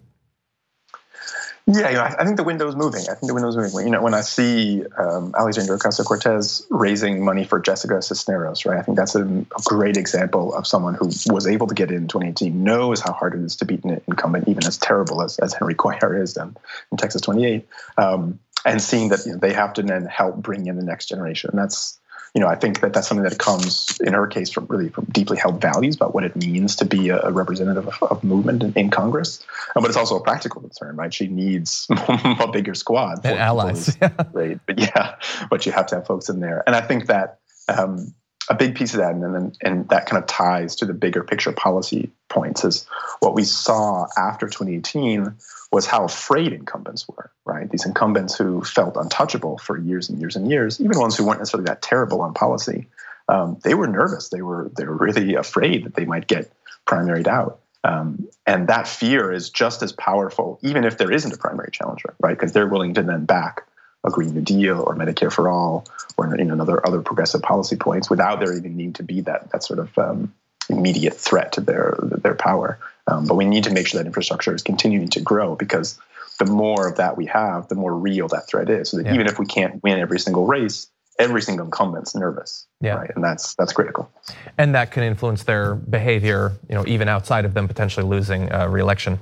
Yeah, 1.71 1.91
you 1.91 1.97
know, 1.97 2.03
I, 2.03 2.25
think 2.25 2.39
the 2.39 2.45
window 2.45 2.67
is 2.67 2.75
moving. 2.75 3.03
I 3.03 3.15
think 3.15 3.27
the 3.27 3.35
window 3.35 3.51
is 3.51 3.57
moving. 3.57 3.85
You 3.85 3.93
know, 3.93 4.01
when 4.01 4.15
I 4.15 4.23
see 4.23 4.83
um, 4.97 5.35
Alexandria 5.39 5.79
Ocasio 5.79 6.03
Cortez 6.03 6.67
raising 6.71 7.23
money 7.23 7.45
for 7.45 7.61
Jessica 7.61 8.01
Cisneros, 8.01 8.65
right? 8.65 8.79
I 8.79 8.83
think 8.83 8.97
that's 8.97 9.15
a, 9.15 9.25
a, 9.25 9.63
great 9.67 9.99
example 9.99 10.55
of 10.55 10.67
someone 10.67 10.95
who 10.95 11.11
was 11.27 11.47
able 11.47 11.67
to 11.67 11.75
get 11.75 11.91
in 11.91 12.09
2018, 12.09 12.65
knows 12.65 13.03
how 13.03 13.13
hard 13.13 13.35
it 13.35 13.43
is 13.43 13.57
to 13.57 13.67
beat 13.67 13.85
an 13.85 14.01
incumbent, 14.09 14.49
even 14.49 14.65
as 14.67 14.79
terrible 14.79 15.21
as, 15.21 15.39
as 15.41 15.53
Henry 15.53 15.75
Cuellar 15.75 16.19
is 16.19 16.39
in, 16.39 16.57
in 16.91 16.97
Texas 16.97 17.21
28, 17.21 17.69
um, 17.99 18.39
and 18.65 18.81
seeing 18.81 19.11
that 19.11 19.27
you 19.27 19.33
know, 19.33 19.39
they 19.39 19.53
have 19.53 19.75
to 19.75 19.83
then 19.83 20.07
help 20.07 20.37
bring 20.37 20.69
in 20.69 20.77
the 20.77 20.85
next 20.85 21.11
generation. 21.11 21.51
And 21.51 21.59
that's 21.59 21.99
you 22.39 22.45
know, 22.45 22.51
I 22.51 22.55
think 22.55 22.83
that 22.83 22.93
that's 22.93 23.09
something 23.09 23.25
that 23.25 23.37
comes 23.41 23.99
in 23.99 24.13
her 24.13 24.29
case 24.29 24.49
from 24.49 24.67
really 24.67 24.91
from 24.91 25.07
deeply 25.07 25.37
held 25.37 25.61
values 25.61 25.97
about 25.97 26.15
what 26.15 26.23
it 26.23 26.37
means 26.37 26.77
to 26.77 26.85
be 26.85 27.09
a, 27.09 27.33
representative 27.33 27.89
of, 27.89 28.01
of 28.01 28.23
movement 28.23 28.63
in, 28.63 28.73
in 28.75 28.91
Congress. 28.91 29.45
Uh, 29.75 29.81
but 29.81 29.89
it's 29.89 29.97
also 29.97 30.15
a 30.15 30.23
practical 30.23 30.61
concern, 30.61 30.95
right? 30.95 31.13
She 31.13 31.27
needs 31.27 31.89
a 31.91 32.49
bigger 32.53 32.77
squad 32.77 33.27
and 33.27 33.37
allies, 33.37 33.99
right? 34.33 34.61
But 34.67 34.79
yeah, 34.79 35.17
but 35.51 35.67
you 35.67 35.73
have 35.73 35.89
to 35.89 35.97
have 35.97 36.07
folks 36.07 36.29
in 36.29 36.39
there, 36.39 36.63
and 36.65 36.77
I 36.77 36.81
think 36.81 37.07
that. 37.07 37.41
Um, 37.67 38.15
a 38.49 38.55
big 38.55 38.75
piece 38.75 38.95
of 38.95 39.01
that, 39.01 39.15
and 39.15 39.23
then 39.23 39.53
and 39.63 39.89
that 39.89 40.07
kind 40.07 40.23
of 40.23 40.27
ties 40.27 40.77
to 40.77 40.87
the 40.87 40.95
bigger 40.95 41.23
picture 41.23 41.53
policy 41.53 42.11
points 42.29 42.65
is 42.65 42.87
what 43.21 43.35
we 43.35 43.45
saw 43.45 44.07
after 44.17 44.47
2018 44.47 45.35
was 45.71 45.87
how 45.87 46.05
afraid 46.05 46.53
incumbents 46.53 47.07
were, 47.09 47.31
right? 47.45 47.71
These 47.71 47.85
incumbents 47.85 48.37
who 48.37 48.63
felt 48.63 48.97
untouchable 48.97 49.59
for 49.59 49.77
years 49.77 50.09
and 50.09 50.19
years 50.19 50.35
and 50.35 50.51
years, 50.51 50.81
even 50.81 50.99
ones 50.99 51.17
who 51.17 51.27
weren't 51.27 51.41
necessarily 51.41 51.67
that 51.67 51.83
terrible 51.83 52.23
on 52.23 52.33
policy, 52.33 52.87
um, 53.29 53.59
they 53.63 53.75
were 53.75 53.87
nervous. 53.87 54.31
They 54.31 54.43
were 54.43 54.71
they 54.77 54.85
were 54.85 54.97
really 54.97 55.35
afraid 55.35 55.85
that 55.85 55.95
they 55.95 56.07
might 56.07 56.27
get 56.27 56.51
primaried 56.87 57.27
out. 57.27 57.61
Um, 57.85 58.29
and 58.47 58.69
that 58.69 58.89
fear 58.89 59.31
is 59.33 59.51
just 59.51 59.83
as 59.83 59.93
powerful, 59.93 60.59
even 60.63 60.85
if 60.85 60.99
there 60.99 61.13
isn't 61.13 61.33
a 61.33 61.37
primary 61.37 61.71
challenger, 61.71 62.15
right? 62.19 62.37
Because 62.37 62.53
they're 62.53 62.67
willing 62.67 62.95
to 62.95 63.03
then 63.03 63.25
back 63.25 63.67
a 64.05 64.11
Green 64.11 64.35
New 64.35 64.41
Deal 64.41 64.81
or 64.81 64.97
Medicare 64.97 65.33
for 65.33 65.49
All 65.49 65.87
or 66.19 66.37
you 66.37 66.45
know, 66.45 66.53
another 66.53 66.85
other 66.87 67.01
progressive 67.01 67.41
policy 67.41 67.77
points 67.77 68.11
without 68.11 68.41
there 68.41 68.55
even 68.55 68.77
need 68.77 68.97
to 68.97 69.03
be 69.03 69.23
that 69.23 69.51
that 69.53 69.63
sort 69.63 69.79
of 69.79 69.97
um, 69.97 70.35
immediate 70.69 71.15
threat 71.15 71.53
to 71.53 71.61
their 71.61 71.97
their 72.01 72.35
power. 72.35 72.79
Um, 73.07 73.25
but 73.27 73.37
we 73.37 73.47
need 73.47 73.65
to 73.65 73.73
make 73.73 73.87
sure 73.87 74.01
that 74.03 74.07
infrastructure 74.07 74.55
is 74.55 74.63
continuing 74.63 75.09
to 75.11 75.21
grow 75.21 75.55
because 75.55 75.99
the 76.39 76.45
more 76.45 76.87
of 76.87 76.97
that 76.97 77.17
we 77.17 77.27
have, 77.27 77.69
the 77.69 77.75
more 77.75 77.95
real 77.95 78.29
that 78.29 78.49
threat 78.49 78.69
is. 78.69 78.91
So 78.91 78.99
that 78.99 79.07
yeah. 79.07 79.15
even 79.15 79.27
if 79.27 79.39
we 79.39 79.47
can't 79.47 79.83
win 79.83 79.99
every 79.99 80.19
single 80.19 80.47
race, 80.47 80.89
every 81.19 81.43
single 81.43 81.67
incumbent's 81.67 82.15
nervous. 82.15 82.67
Yeah. 82.81 82.95
Right. 82.95 83.11
And 83.15 83.23
that's 83.23 83.55
that's 83.57 83.73
critical. 83.73 84.11
And 84.57 84.75
that 84.75 84.91
can 84.91 85.03
influence 85.03 85.43
their 85.43 85.75
behavior, 85.75 86.53
you 86.69 86.75
know, 86.75 86.85
even 86.87 87.09
outside 87.09 87.45
of 87.45 87.55
them 87.55 87.67
potentially 87.67 88.07
losing 88.07 88.53
uh, 88.53 88.69
reelection. 88.69 89.19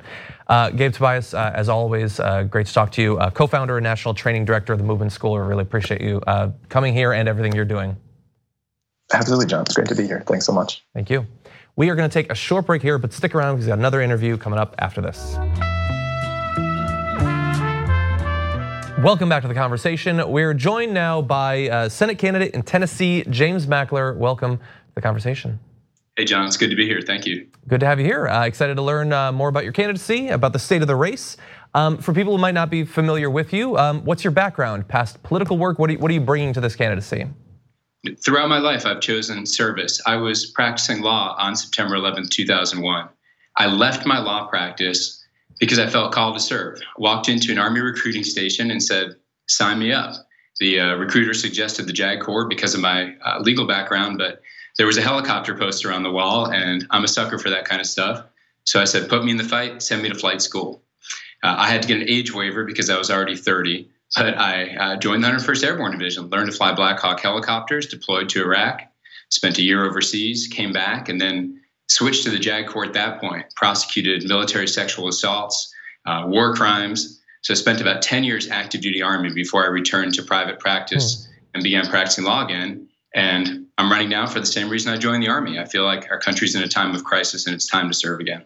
Uh, 0.48 0.70
Gabe 0.70 0.92
Tobias, 0.92 1.34
uh, 1.34 1.52
as 1.54 1.68
always, 1.68 2.20
uh, 2.20 2.44
great 2.44 2.66
to 2.66 2.72
talk 2.72 2.92
to 2.92 3.02
you. 3.02 3.18
Uh, 3.18 3.30
co-founder 3.30 3.78
and 3.78 3.84
national 3.84 4.14
training 4.14 4.44
director 4.44 4.72
of 4.72 4.78
the 4.78 4.84
Movement 4.84 5.12
School. 5.12 5.32
We 5.32 5.40
really 5.40 5.62
appreciate 5.62 6.00
you 6.00 6.20
uh, 6.26 6.50
coming 6.68 6.94
here 6.94 7.12
and 7.12 7.28
everything 7.28 7.54
you're 7.54 7.64
doing. 7.64 7.96
Absolutely, 9.12 9.46
John. 9.46 9.62
It's 9.62 9.74
great 9.74 9.88
to 9.88 9.94
be 9.94 10.06
here. 10.06 10.22
Thanks 10.26 10.46
so 10.46 10.52
much. 10.52 10.84
Thank 10.94 11.10
you. 11.10 11.26
We 11.76 11.90
are 11.90 11.94
going 11.94 12.08
to 12.08 12.12
take 12.12 12.30
a 12.30 12.34
short 12.34 12.66
break 12.66 12.82
here, 12.82 12.98
but 12.98 13.12
stick 13.12 13.34
around 13.34 13.56
because 13.56 13.66
we've 13.66 13.72
got 13.72 13.78
another 13.78 14.00
interview 14.00 14.36
coming 14.36 14.58
up 14.58 14.74
after 14.78 15.00
this. 15.00 15.36
Welcome 19.02 19.28
back 19.28 19.42
to 19.42 19.48
the 19.48 19.52
conversation. 19.52 20.26
We're 20.30 20.54
joined 20.54 20.94
now 20.94 21.20
by 21.20 21.68
uh, 21.68 21.88
Senate 21.90 22.16
candidate 22.16 22.54
in 22.54 22.62
Tennessee, 22.62 23.24
James 23.28 23.66
Mackler. 23.66 24.16
Welcome 24.16 24.56
to 24.56 24.64
the 24.94 25.02
conversation. 25.02 25.60
Hey, 26.16 26.24
John, 26.24 26.46
it's 26.46 26.56
good 26.56 26.70
to 26.70 26.76
be 26.76 26.86
here. 26.86 27.02
Thank 27.02 27.26
you. 27.26 27.46
Good 27.68 27.80
to 27.80 27.86
have 27.86 28.00
you 28.00 28.06
here. 28.06 28.26
Uh, 28.26 28.46
excited 28.46 28.76
to 28.76 28.82
learn 28.82 29.12
uh, 29.12 29.32
more 29.32 29.50
about 29.50 29.64
your 29.64 29.74
candidacy, 29.74 30.28
about 30.28 30.54
the 30.54 30.58
state 30.58 30.80
of 30.80 30.88
the 30.88 30.96
race. 30.96 31.36
Um, 31.74 31.98
for 31.98 32.14
people 32.14 32.34
who 32.34 32.40
might 32.40 32.54
not 32.54 32.70
be 32.70 32.84
familiar 32.84 33.28
with 33.28 33.52
you, 33.52 33.76
um, 33.76 34.02
what's 34.06 34.24
your 34.24 34.30
background, 34.30 34.88
past 34.88 35.22
political 35.22 35.58
work? 35.58 35.78
What 35.78 35.90
are, 35.90 35.92
you, 35.92 35.98
what 35.98 36.10
are 36.10 36.14
you 36.14 36.22
bringing 36.22 36.54
to 36.54 36.62
this 36.62 36.74
candidacy? 36.74 37.26
Throughout 38.24 38.48
my 38.48 38.58
life, 38.58 38.86
I've 38.86 39.02
chosen 39.02 39.44
service. 39.44 40.00
I 40.06 40.16
was 40.16 40.46
practicing 40.46 41.02
law 41.02 41.36
on 41.38 41.54
September 41.54 41.96
11th, 41.96 42.30
2001. 42.30 43.10
I 43.56 43.66
left 43.66 44.06
my 44.06 44.20
law 44.20 44.46
practice 44.46 45.15
because 45.58 45.78
I 45.78 45.88
felt 45.88 46.12
called 46.12 46.34
to 46.34 46.40
serve. 46.40 46.80
Walked 46.98 47.28
into 47.28 47.52
an 47.52 47.58
Army 47.58 47.80
recruiting 47.80 48.25
station 48.25 48.70
and 48.70 48.82
said, 48.82 49.16
sign 49.48 49.78
me 49.78 49.92
up. 49.92 50.14
The 50.58 50.80
uh, 50.80 50.94
recruiter 50.96 51.34
suggested 51.34 51.86
the 51.86 51.92
JAG 51.92 52.20
Corps 52.20 52.48
because 52.48 52.75
of 52.75 52.80
my 52.80 53.14
uh, 53.25 53.40
legal 53.40 53.66
background, 53.66 54.18
but 54.18 54.40
there 54.78 54.86
was 54.86 54.96
a 54.96 55.02
helicopter 55.02 55.56
poster 55.56 55.92
on 55.92 56.02
the 56.02 56.10
wall, 56.10 56.50
and 56.50 56.86
I'm 56.90 57.04
a 57.04 57.08
sucker 57.08 57.38
for 57.38 57.50
that 57.50 57.64
kind 57.64 57.80
of 57.80 57.86
stuff. 57.86 58.25
So 58.64 58.80
I 58.80 58.84
said, 58.84 59.08
put 59.08 59.25
me 59.25 59.30
in 59.30 59.36
the 59.36 59.44
fight, 59.44 59.82
send 59.82 60.02
me 60.02 60.08
to 60.08 60.14
flight 60.14 60.42
school. 60.42 60.82
Uh, 61.42 61.54
I 61.58 61.68
had 61.68 61.82
to 61.82 61.88
get 61.88 62.00
an 62.00 62.08
age 62.08 62.34
waiver 62.34 62.64
because 62.64 62.90
I 62.90 62.98
was 62.98 63.10
already 63.10 63.36
30, 63.36 63.88
but 64.16 64.36
I 64.38 64.76
uh, 64.76 64.96
joined 64.96 65.22
the 65.22 65.28
101st 65.28 65.64
Airborne 65.64 65.92
Division, 65.92 66.28
learned 66.28 66.50
to 66.50 66.56
fly 66.56 66.72
Black 66.72 66.98
Hawk 66.98 67.20
helicopters, 67.20 67.86
deployed 67.86 68.28
to 68.30 68.42
Iraq, 68.42 68.82
spent 69.30 69.58
a 69.58 69.62
year 69.62 69.84
overseas, 69.84 70.48
came 70.48 70.72
back, 70.72 71.08
and 71.08 71.20
then 71.20 71.60
switched 71.88 72.25
to 72.25 72.31
the 72.31 72.38
JAG 72.38 72.66
Corps 72.66 72.85
at 72.85 72.93
that 72.95 73.21
point, 73.21 73.47
prosecuted 73.55 74.28
military 74.28 74.69
sexual 74.69 75.09
assaults, 75.09 75.73
uh, 76.07 76.25
war 76.26 76.55
crimes. 76.55 77.23
So 77.43 77.52
I 77.52 77.57
spent 77.57 77.81
about 77.81 78.02
10 78.02 78.25
years 78.25 78.49
active 78.49 78.81
duty 78.81 79.02
Army 79.02 79.33
before 79.33 79.64
I 79.64 79.69
returned 79.69 80.14
to 80.14 80.23
private 80.23 80.59
practice 80.59 81.26
mm. 81.26 81.35
and 81.55 81.62
began 81.62 81.87
practicing 81.87 82.25
law 82.25 82.45
again. 82.45 82.88
And 83.14 83.66
I'm 83.78 83.90
running 83.90 84.09
now 84.09 84.26
for 84.26 84.40
the 84.40 84.47
same 84.47 84.69
reason 84.69 84.93
I 84.93 84.97
joined 84.97 85.23
the 85.23 85.28
Army. 85.28 85.59
I 85.59 85.64
feel 85.64 85.85
like 85.85 86.11
our 86.11 86.19
country's 86.19 86.55
in 86.55 86.62
a 86.62 86.69
time 86.69 86.95
of 86.95 87.05
crisis 87.05 87.47
and 87.47 87.55
it's 87.55 87.66
time 87.66 87.88
to 87.88 87.95
serve 87.95 88.21
again. 88.21 88.45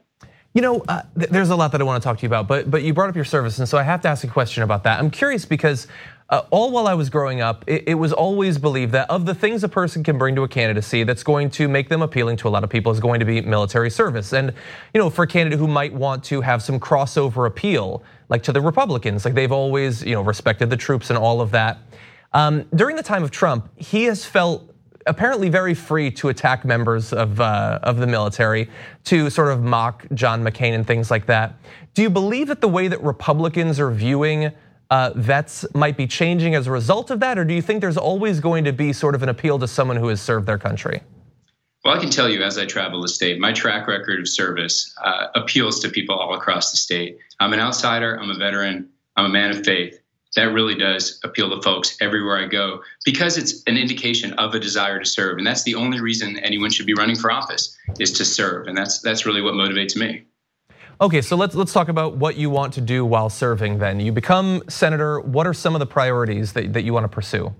You 0.53 0.63
know, 0.63 0.83
uh, 0.89 1.03
there's 1.15 1.51
a 1.51 1.57
lot 1.57 1.71
that 1.73 1.81
I 1.81 1.85
want 1.85 2.03
to 2.03 2.05
talk 2.05 2.19
to 2.19 2.23
you 2.23 2.27
about, 2.27 2.49
but 2.49 2.69
but 2.69 2.83
you 2.83 2.93
brought 2.93 3.09
up 3.09 3.15
your 3.15 3.25
service, 3.25 3.61
and 3.61 3.69
so 3.69 3.79
I 3.79 3.85
have 3.85 4.01
to 4.01 4.09
ask 4.09 4.25
a 4.25 4.27
question 4.27 4.65
about 4.65 4.83
that. 4.83 4.99
I'm 4.99 5.11
curious 5.11 5.45
because 5.45 5.87
uh, 6.31 6.43
all 6.51 6.71
while 6.71 6.87
I 6.87 6.95
was 6.95 7.11
growing 7.11 7.41
up, 7.41 7.65
it, 7.67 7.85
it, 7.89 7.95
was 7.95 8.13
always 8.13 8.57
believed 8.57 8.93
that 8.93 9.11
of 9.11 9.27
the 9.27 9.35
things 9.35 9.65
a 9.65 9.69
person 9.69 10.05
can 10.05 10.17
bring 10.17 10.37
to 10.37 10.45
a 10.45 10.49
candidacy 10.49 11.03
that's 11.03 11.25
going 11.25 11.51
to 11.51 11.67
make 11.67 11.89
them 11.89 12.03
appealing 12.03 12.37
to 12.39 12.49
a 12.49 12.51
lot 12.51 12.63
of 12.63 12.71
people 12.71 12.93
is 12.93 13.01
going 13.01 13.19
to 13.19 13.27
be 13.27 13.41
military 13.41 13.91
service. 13.91 14.33
And, 14.33 14.55
you 14.95 15.01
know, 15.01 15.11
for 15.11 15.25
a 15.25 15.27
candidate 15.27 15.59
who 15.59 15.67
might 15.67 15.93
want 15.93 16.23
to 16.25 16.41
have 16.41 16.63
some 16.63 16.79
crossover 16.79 17.49
appeal, 17.49 18.05
like 18.29 18.45
to 18.45 18.53
the 18.53 18.61
Republicans, 18.61 19.25
like 19.25 19.35
they've 19.35 19.51
always, 19.51 20.05
you 20.05 20.15
know, 20.15 20.23
respected 20.23 20.71
the 20.71 20.77
troops 20.77 21.11
and 21.11 21.19
all 21.19 21.41
of 21.41 21.51
that. 21.51 21.79
Um, 22.33 22.65
during 22.77 22.95
the 22.95 23.03
time 23.03 23.25
of 23.25 23.33
Trump, 23.33 23.69
he 23.77 24.05
has 24.05 24.25
felt 24.25 24.73
apparently 25.07 25.49
very 25.49 25.75
free 25.75 26.13
to 26.13 26.29
attack 26.29 26.65
members 26.65 27.13
of, 27.13 27.41
uh, 27.41 27.81
of 27.83 27.97
the 27.97 28.07
military, 28.07 28.71
to 29.03 29.31
sort 29.31 29.49
of 29.49 29.65
mock 29.65 30.07
John 30.15 30.45
McCain 30.45 30.75
and 30.75 30.87
things 30.87 31.11
like 31.11 31.27
that. 31.27 31.57
Do 31.95 32.03
you 32.03 32.11
believe 32.11 32.47
that 32.47 32.61
the 32.61 32.69
way 32.69 32.87
that 32.87 33.03
Republicans 33.03 33.81
are 33.81 33.91
viewing 33.91 34.53
vets 35.15 35.65
might 35.75 35.97
be 35.97 36.07
changing 36.07 36.55
as 36.55 36.67
a 36.67 36.71
result 36.71 37.11
of 37.11 37.21
that, 37.21 37.39
or 37.39 37.45
do 37.45 37.55
you 37.55 37.63
think 37.63 37.81
there's 37.81 37.97
always 37.97 38.41
going 38.41 38.65
to 38.65 38.73
be 38.73 38.93
sort 38.93 39.15
of 39.15 39.23
an 39.23 39.29
appeal 39.29 39.59
to 39.59 39.69
someone 39.69 39.97
who 39.97 40.09
has 40.09 40.21
served 40.21 40.47
their 40.47 40.59
country? 40.59 41.03
Well, 41.85 41.97
I 41.97 41.99
can 41.99 42.11
tell 42.11 42.29
you 42.29 42.43
as 42.43 42.59
I 42.59 42.67
travel 42.67 43.01
the 43.01 43.09
state, 43.09 43.41
my 43.41 43.53
track 43.53 43.87
record 43.87 44.21
of 44.21 44.29
service 44.29 44.95
uh, 45.03 45.29
appeals 45.35 45.81
to 45.81 45.89
people 45.89 46.15
all 46.15 46.35
across 46.35 46.73
the 46.73 46.77
state. 46.77 47.19
I'm 47.41 47.55
an 47.55 47.61
outsider, 47.61 48.21
I'm 48.21 48.31
a 48.31 48.35
veteran, 48.35 48.91
I'm 49.17 49.25
a 49.25 49.31
man 49.31 49.51
of 49.51 49.65
faith. 49.65 49.99
That 50.37 50.53
really 50.53 50.75
does 50.75 51.19
appeal 51.25 51.51
to 51.51 51.63
folks 51.63 51.97
everywhere 52.01 52.37
I 52.39 52.47
go 52.47 52.83
because 53.05 53.37
it's 53.37 53.63
an 53.67 53.77
indication 53.77 54.33
of 54.35 54.55
a 54.55 54.61
desire 54.61 54.99
to 55.01 55.05
serve. 55.05 55.39
And 55.39 55.47
that's 55.47 55.65
the 55.65 55.75
only 55.75 56.01
reason 56.01 56.39
anyone 56.39 56.71
should 56.71 56.87
be 56.87 56.95
running 56.95 57.17
for 57.17 57.33
office 57.33 57.77
is 57.99 58.13
to 58.13 58.25
serve. 58.25 58.69
And 58.69 58.77
that's 58.77 59.01
that's 59.01 59.27
really 59.27 59.43
what 59.43 59.55
motivates 59.55 59.97
me. 59.97 60.25
Okay, 61.03 61.23
so 61.23 61.35
let's 61.35 61.55
let's 61.55 61.73
talk 61.73 61.89
about 61.89 62.17
what 62.19 62.37
you 62.37 62.51
want 62.51 62.75
to 62.75 62.83
do 62.83 63.07
while 63.07 63.31
serving. 63.31 63.79
Then 63.79 64.01
you 64.01 64.13
become 64.13 64.63
senator. 64.69 65.21
What 65.21 65.47
are 65.47 65.55
some 65.55 65.75
of 65.75 65.79
the 65.79 65.87
priorities 65.87 66.53
that, 66.53 66.75
that 66.75 66.83
you 66.83 66.93
want 66.93 67.05
to 67.05 67.09
pursue? 67.09 67.55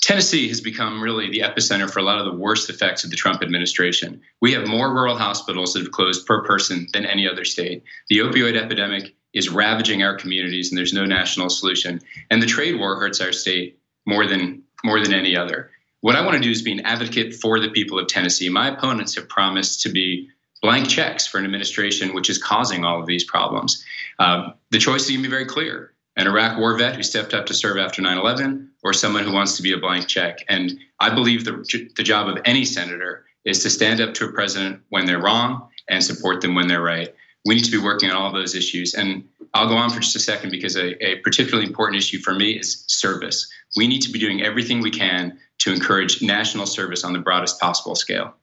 Tennessee 0.00 0.48
has 0.48 0.60
become 0.60 1.00
really 1.00 1.30
the 1.30 1.40
epicenter 1.40 1.88
for 1.88 2.00
a 2.00 2.02
lot 2.02 2.18
of 2.18 2.24
the 2.24 2.36
worst 2.36 2.68
effects 2.68 3.04
of 3.04 3.10
the 3.10 3.16
Trump 3.16 3.42
administration. 3.42 4.20
We 4.40 4.52
have 4.52 4.66
more 4.66 4.92
rural 4.92 5.16
hospitals 5.16 5.72
that 5.72 5.82
have 5.82 5.92
closed 5.92 6.26
per 6.26 6.44
person 6.44 6.88
than 6.92 7.06
any 7.06 7.28
other 7.28 7.44
state. 7.44 7.84
The 8.08 8.18
opioid 8.18 8.60
epidemic 8.60 9.14
is 9.32 9.48
ravaging 9.48 10.02
our 10.02 10.16
communities, 10.16 10.70
and 10.70 10.78
there's 10.78 10.92
no 10.92 11.04
national 11.04 11.48
solution. 11.48 12.00
And 12.30 12.42
the 12.42 12.46
trade 12.46 12.78
war 12.78 12.98
hurts 12.98 13.20
our 13.20 13.32
state 13.32 13.78
more 14.04 14.26
than 14.26 14.64
more 14.84 15.00
than 15.00 15.12
any 15.12 15.36
other. 15.36 15.70
What 16.00 16.16
I 16.16 16.24
want 16.24 16.34
to 16.34 16.42
do 16.42 16.50
is 16.50 16.62
be 16.62 16.72
an 16.72 16.80
advocate 16.80 17.34
for 17.34 17.60
the 17.60 17.70
people 17.70 17.98
of 17.98 18.08
Tennessee. 18.08 18.48
My 18.48 18.68
opponents 18.68 19.14
have 19.14 19.28
promised 19.28 19.82
to 19.82 19.90
be 19.90 20.28
blank 20.66 20.88
checks 20.88 21.28
for 21.28 21.38
an 21.38 21.44
administration 21.44 22.12
which 22.12 22.28
is 22.28 22.38
causing 22.38 22.84
all 22.84 22.98
of 22.98 23.06
these 23.06 23.22
problems. 23.22 23.84
Um, 24.18 24.54
the 24.72 24.78
choice 24.78 25.02
is 25.02 25.10
going 25.10 25.22
to 25.22 25.28
be 25.28 25.30
very 25.30 25.46
clear 25.46 25.92
an 26.16 26.26
Iraq 26.26 26.58
war 26.58 26.76
vet 26.76 26.96
who 26.96 27.04
stepped 27.04 27.34
up 27.34 27.46
to 27.46 27.54
serve 27.54 27.76
after 27.76 28.02
9 28.02 28.18
11, 28.18 28.70
or 28.82 28.92
someone 28.92 29.22
who 29.22 29.32
wants 29.32 29.56
to 29.56 29.62
be 29.62 29.72
a 29.72 29.78
blank 29.78 30.08
check. 30.08 30.44
And 30.48 30.76
I 30.98 31.14
believe 31.14 31.44
the, 31.44 31.88
the 31.94 32.02
job 32.02 32.26
of 32.26 32.38
any 32.44 32.64
senator 32.64 33.26
is 33.44 33.62
to 33.62 33.70
stand 33.70 34.00
up 34.00 34.14
to 34.14 34.24
a 34.24 34.32
president 34.32 34.80
when 34.88 35.06
they're 35.06 35.22
wrong 35.22 35.68
and 35.88 36.02
support 36.02 36.40
them 36.40 36.56
when 36.56 36.66
they're 36.66 36.82
right. 36.82 37.14
We 37.44 37.54
need 37.54 37.64
to 37.64 37.70
be 37.70 37.78
working 37.78 38.10
on 38.10 38.16
all 38.16 38.32
those 38.32 38.56
issues. 38.56 38.94
And 38.94 39.28
I'll 39.54 39.68
go 39.68 39.76
on 39.76 39.90
for 39.90 40.00
just 40.00 40.16
a 40.16 40.20
second 40.20 40.50
because 40.50 40.74
a, 40.74 41.00
a 41.06 41.20
particularly 41.20 41.68
important 41.68 41.98
issue 41.98 42.18
for 42.18 42.34
me 42.34 42.58
is 42.58 42.82
service. 42.88 43.46
We 43.76 43.86
need 43.86 44.00
to 44.00 44.10
be 44.10 44.18
doing 44.18 44.42
everything 44.42 44.80
we 44.80 44.90
can 44.90 45.38
to 45.58 45.72
encourage 45.72 46.22
national 46.22 46.66
service 46.66 47.04
on 47.04 47.12
the 47.12 47.20
broadest 47.20 47.60
possible 47.60 47.94
scale. 47.94 48.34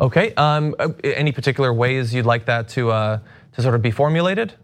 Okay. 0.00 0.34
Um, 0.34 0.74
uh, 0.78 0.90
any 1.04 1.32
particular 1.32 1.72
ways 1.72 2.14
you'd 2.14 2.26
like 2.26 2.46
that 2.46 2.68
to 2.70 2.90
uh, 2.90 3.18
to 3.52 3.62
sort 3.62 3.74
of 3.74 3.82
be 3.82 3.90
formulated? 3.90 4.54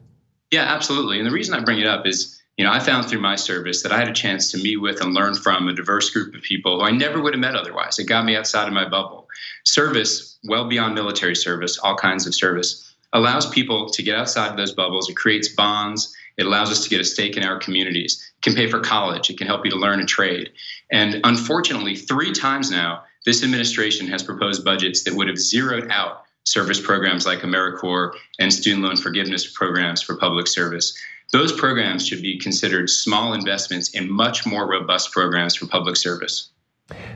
Yeah, 0.50 0.62
absolutely. 0.62 1.18
And 1.18 1.26
the 1.26 1.30
reason 1.30 1.54
I 1.54 1.60
bring 1.60 1.78
it 1.78 1.86
up 1.86 2.06
is, 2.06 2.40
you 2.56 2.64
know, 2.64 2.72
I 2.72 2.80
found 2.80 3.06
through 3.06 3.20
my 3.20 3.36
service 3.36 3.82
that 3.82 3.92
I 3.92 3.98
had 3.98 4.08
a 4.08 4.12
chance 4.12 4.50
to 4.52 4.58
meet 4.58 4.78
with 4.78 5.02
and 5.02 5.12
learn 5.12 5.34
from 5.34 5.68
a 5.68 5.74
diverse 5.74 6.10
group 6.10 6.34
of 6.34 6.42
people 6.42 6.80
who 6.80 6.86
I 6.86 6.90
never 6.90 7.20
would 7.20 7.34
have 7.34 7.40
met 7.40 7.54
otherwise. 7.54 7.98
It 7.98 8.04
got 8.04 8.24
me 8.24 8.34
outside 8.34 8.66
of 8.66 8.72
my 8.72 8.88
bubble. 8.88 9.28
Service, 9.64 10.38
well 10.44 10.66
beyond 10.66 10.94
military 10.94 11.36
service, 11.36 11.78
all 11.78 11.96
kinds 11.96 12.26
of 12.26 12.34
service, 12.34 12.94
allows 13.12 13.48
people 13.50 13.90
to 13.90 14.02
get 14.02 14.16
outside 14.16 14.50
of 14.50 14.56
those 14.56 14.72
bubbles. 14.72 15.08
It 15.08 15.16
creates 15.16 15.48
bonds. 15.48 16.14
It 16.38 16.46
allows 16.46 16.70
us 16.70 16.82
to 16.84 16.88
get 16.88 17.00
a 17.00 17.04
stake 17.04 17.36
in 17.36 17.42
our 17.42 17.58
communities. 17.58 18.32
It 18.38 18.42
can 18.42 18.54
pay 18.54 18.70
for 18.70 18.80
college. 18.80 19.28
It 19.28 19.38
can 19.38 19.46
help 19.46 19.64
you 19.64 19.70
to 19.72 19.76
learn 19.76 20.00
a 20.00 20.06
trade. 20.06 20.50
And 20.90 21.20
unfortunately, 21.24 21.96
three 21.96 22.32
times 22.32 22.70
now, 22.70 23.02
this 23.28 23.44
administration 23.44 24.08
has 24.08 24.22
proposed 24.22 24.64
budgets 24.64 25.02
that 25.02 25.12
would 25.12 25.28
have 25.28 25.36
zeroed 25.38 25.90
out 25.90 26.22
service 26.44 26.80
programs 26.80 27.26
like 27.26 27.40
AmeriCorps 27.40 28.14
and 28.38 28.50
student 28.50 28.82
loan 28.82 28.96
forgiveness 28.96 29.52
programs 29.52 30.00
for 30.00 30.16
public 30.16 30.46
service. 30.46 30.96
Those 31.30 31.52
programs 31.52 32.06
should 32.06 32.22
be 32.22 32.38
considered 32.38 32.88
small 32.88 33.34
investments 33.34 33.90
in 33.90 34.10
much 34.10 34.46
more 34.46 34.66
robust 34.66 35.12
programs 35.12 35.54
for 35.54 35.66
public 35.66 35.96
service. 35.96 36.52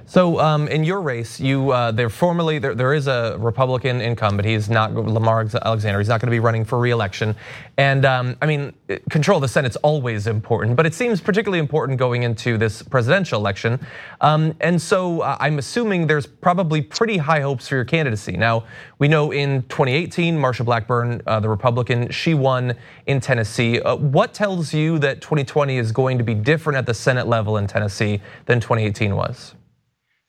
So 0.06 0.40
um, 0.40 0.68
in 0.68 0.84
your 0.84 1.00
race, 1.00 1.40
you 1.40 1.70
uh, 1.70 1.92
there 1.92 2.10
formerly 2.10 2.58
there, 2.58 2.74
there 2.74 2.94
is 2.94 3.06
a 3.06 3.36
Republican 3.38 4.00
incumbent. 4.00 4.48
He's 4.48 4.68
not 4.68 4.94
Lamar 4.94 5.46
Alexander. 5.64 5.98
He's 5.98 6.08
not 6.08 6.20
going 6.20 6.28
to 6.28 6.34
be 6.34 6.40
running 6.40 6.64
for 6.64 6.78
reelection. 6.78 7.34
And 7.76 8.04
um, 8.04 8.36
I 8.42 8.46
mean, 8.46 8.72
control 9.10 9.38
of 9.38 9.42
the 9.42 9.48
Senate's 9.48 9.76
always 9.76 10.26
important, 10.26 10.76
but 10.76 10.86
it 10.86 10.94
seems 10.94 11.20
particularly 11.20 11.58
important 11.58 11.98
going 11.98 12.24
into 12.24 12.58
this 12.58 12.82
presidential 12.82 13.38
election. 13.38 13.78
Um, 14.20 14.54
and 14.60 14.80
so 14.80 15.20
uh, 15.20 15.36
I'm 15.40 15.58
assuming 15.58 16.06
there's 16.06 16.26
probably 16.26 16.82
pretty 16.82 17.18
high 17.18 17.40
hopes 17.40 17.68
for 17.68 17.76
your 17.76 17.84
candidacy. 17.84 18.36
Now 18.36 18.64
we 18.98 19.08
know 19.08 19.30
in 19.30 19.62
2018, 19.62 20.36
Marsha 20.36 20.64
Blackburn, 20.64 21.22
uh, 21.26 21.40
the 21.40 21.48
Republican, 21.48 22.10
she 22.10 22.34
won 22.34 22.74
in 23.06 23.20
Tennessee. 23.20 23.80
Uh, 23.80 23.96
what 23.96 24.34
tells 24.34 24.74
you 24.74 24.98
that 24.98 25.20
2020 25.20 25.78
is 25.78 25.92
going 25.92 26.18
to 26.18 26.24
be 26.24 26.34
different 26.34 26.76
at 26.76 26.86
the 26.86 26.94
Senate 26.94 27.26
level 27.26 27.56
in 27.56 27.66
Tennessee 27.66 28.20
than 28.46 28.60
2018 28.60 29.14
was? 29.14 29.54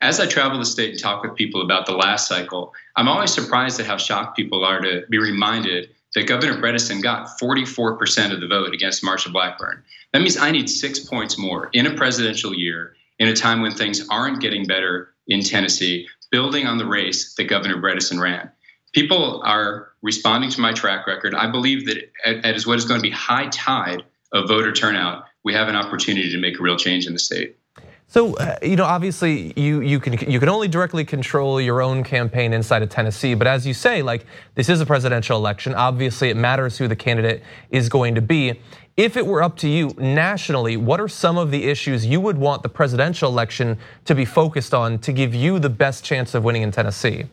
As 0.04 0.20
I 0.20 0.28
travel 0.28 0.60
the 0.60 0.66
state 0.66 0.90
and 0.92 1.00
talk 1.00 1.24
with 1.24 1.34
people 1.36 1.62
about 1.62 1.86
the 1.86 1.94
last 1.94 2.28
cycle, 2.28 2.74
I'm 2.98 3.08
always 3.08 3.34
surprised 3.34 3.80
at 3.80 3.86
how 3.86 3.96
shocked 3.96 4.36
people 4.36 4.66
are 4.66 4.82
to 4.82 5.04
be 5.10 5.18
reminded 5.18 5.92
that 6.14 6.28
Governor 6.28 6.62
Bredesen 6.62 7.02
got 7.02 7.40
44% 7.40 8.34
of 8.34 8.42
the 8.42 8.48
vote 8.48 8.74
against 8.74 9.02
Marsha 9.02 9.32
Blackburn. 9.32 9.82
That 10.12 10.20
means 10.20 10.36
I 10.36 10.52
need 10.52 10.70
six 10.70 11.00
points 11.00 11.38
more 11.38 11.70
in 11.72 11.88
a 11.88 11.96
presidential 11.96 12.54
year, 12.54 12.96
in 13.18 13.30
a 13.30 13.36
time 13.36 13.62
when 13.62 13.72
things 13.72 14.06
aren't 14.10 14.42
getting 14.42 14.68
better 14.68 15.14
in 15.28 15.42
Tennessee, 15.42 16.06
building 16.32 16.68
on 16.68 16.78
the 16.78 16.86
race 16.86 17.34
that 17.36 17.46
Governor 17.46 17.78
Bredesen 17.78 18.20
ran. 18.20 18.52
People 18.92 19.42
are 19.46 19.94
responding 20.02 20.50
to 20.50 20.60
my 20.60 20.74
track 20.74 21.08
record. 21.08 21.34
I 21.34 21.50
believe 21.50 21.86
that 21.86 22.12
as 22.46 22.68
what 22.68 22.78
is 22.78 22.84
going 22.84 23.00
to 23.00 23.02
be 23.02 23.10
high 23.10 23.48
tide 23.48 24.04
of 24.34 24.50
voter 24.50 24.74
turnout, 24.74 25.24
we 25.46 25.54
have 25.54 25.70
an 25.70 25.78
opportunity 25.78 26.30
to 26.30 26.38
make 26.38 26.60
a 26.60 26.62
real 26.62 26.78
change 26.78 27.08
in 27.08 27.14
the 27.14 27.20
state. 27.20 27.56
So 28.14 28.36
uh, 28.36 28.58
you 28.62 28.76
know, 28.76 28.84
obviously, 28.84 29.54
you 29.60 29.82
you 29.82 30.00
can 30.00 30.14
you 30.30 30.40
can 30.40 30.48
only 30.48 30.68
directly 30.68 31.04
control 31.04 31.60
your 31.60 31.82
own 31.82 32.04
campaign 32.04 32.54
inside 32.54 32.84
of 32.84 32.90
Tennessee. 32.90 33.34
But 33.34 33.48
as 33.48 33.66
you 33.66 33.74
say, 33.74 34.04
like 34.04 34.28
this 34.54 34.70
is 34.70 34.80
a 34.82 34.86
presidential 34.86 35.36
election. 35.36 35.74
Obviously, 35.74 36.30
it 36.30 36.38
matters 36.38 36.78
who 36.78 36.88
the 36.88 36.96
candidate 36.96 37.42
is 37.72 37.90
going 37.90 38.14
to 38.14 38.22
be. 38.22 38.60
If 38.98 39.18
it 39.18 39.26
were 39.26 39.42
up 39.42 39.58
to 39.58 39.68
you 39.68 39.96
nationally, 39.98 40.78
what 40.78 41.02
are 41.02 41.08
some 41.08 41.40
of 41.40 41.50
the 41.50 41.64
issues 41.64 42.06
you 42.06 42.22
would 42.22 42.38
want 42.38 42.62
the 42.62 42.70
presidential 42.70 43.32
election 43.32 43.80
to 44.06 44.14
be 44.14 44.26
focused 44.26 44.76
on 44.76 45.00
to 45.00 45.12
give 45.12 45.34
you 45.34 45.58
the 45.58 45.72
best 45.72 46.06
chance 46.06 46.36
of 46.36 46.44
winning 46.44 46.62
in 46.62 46.70
Tennessee? 46.70 47.26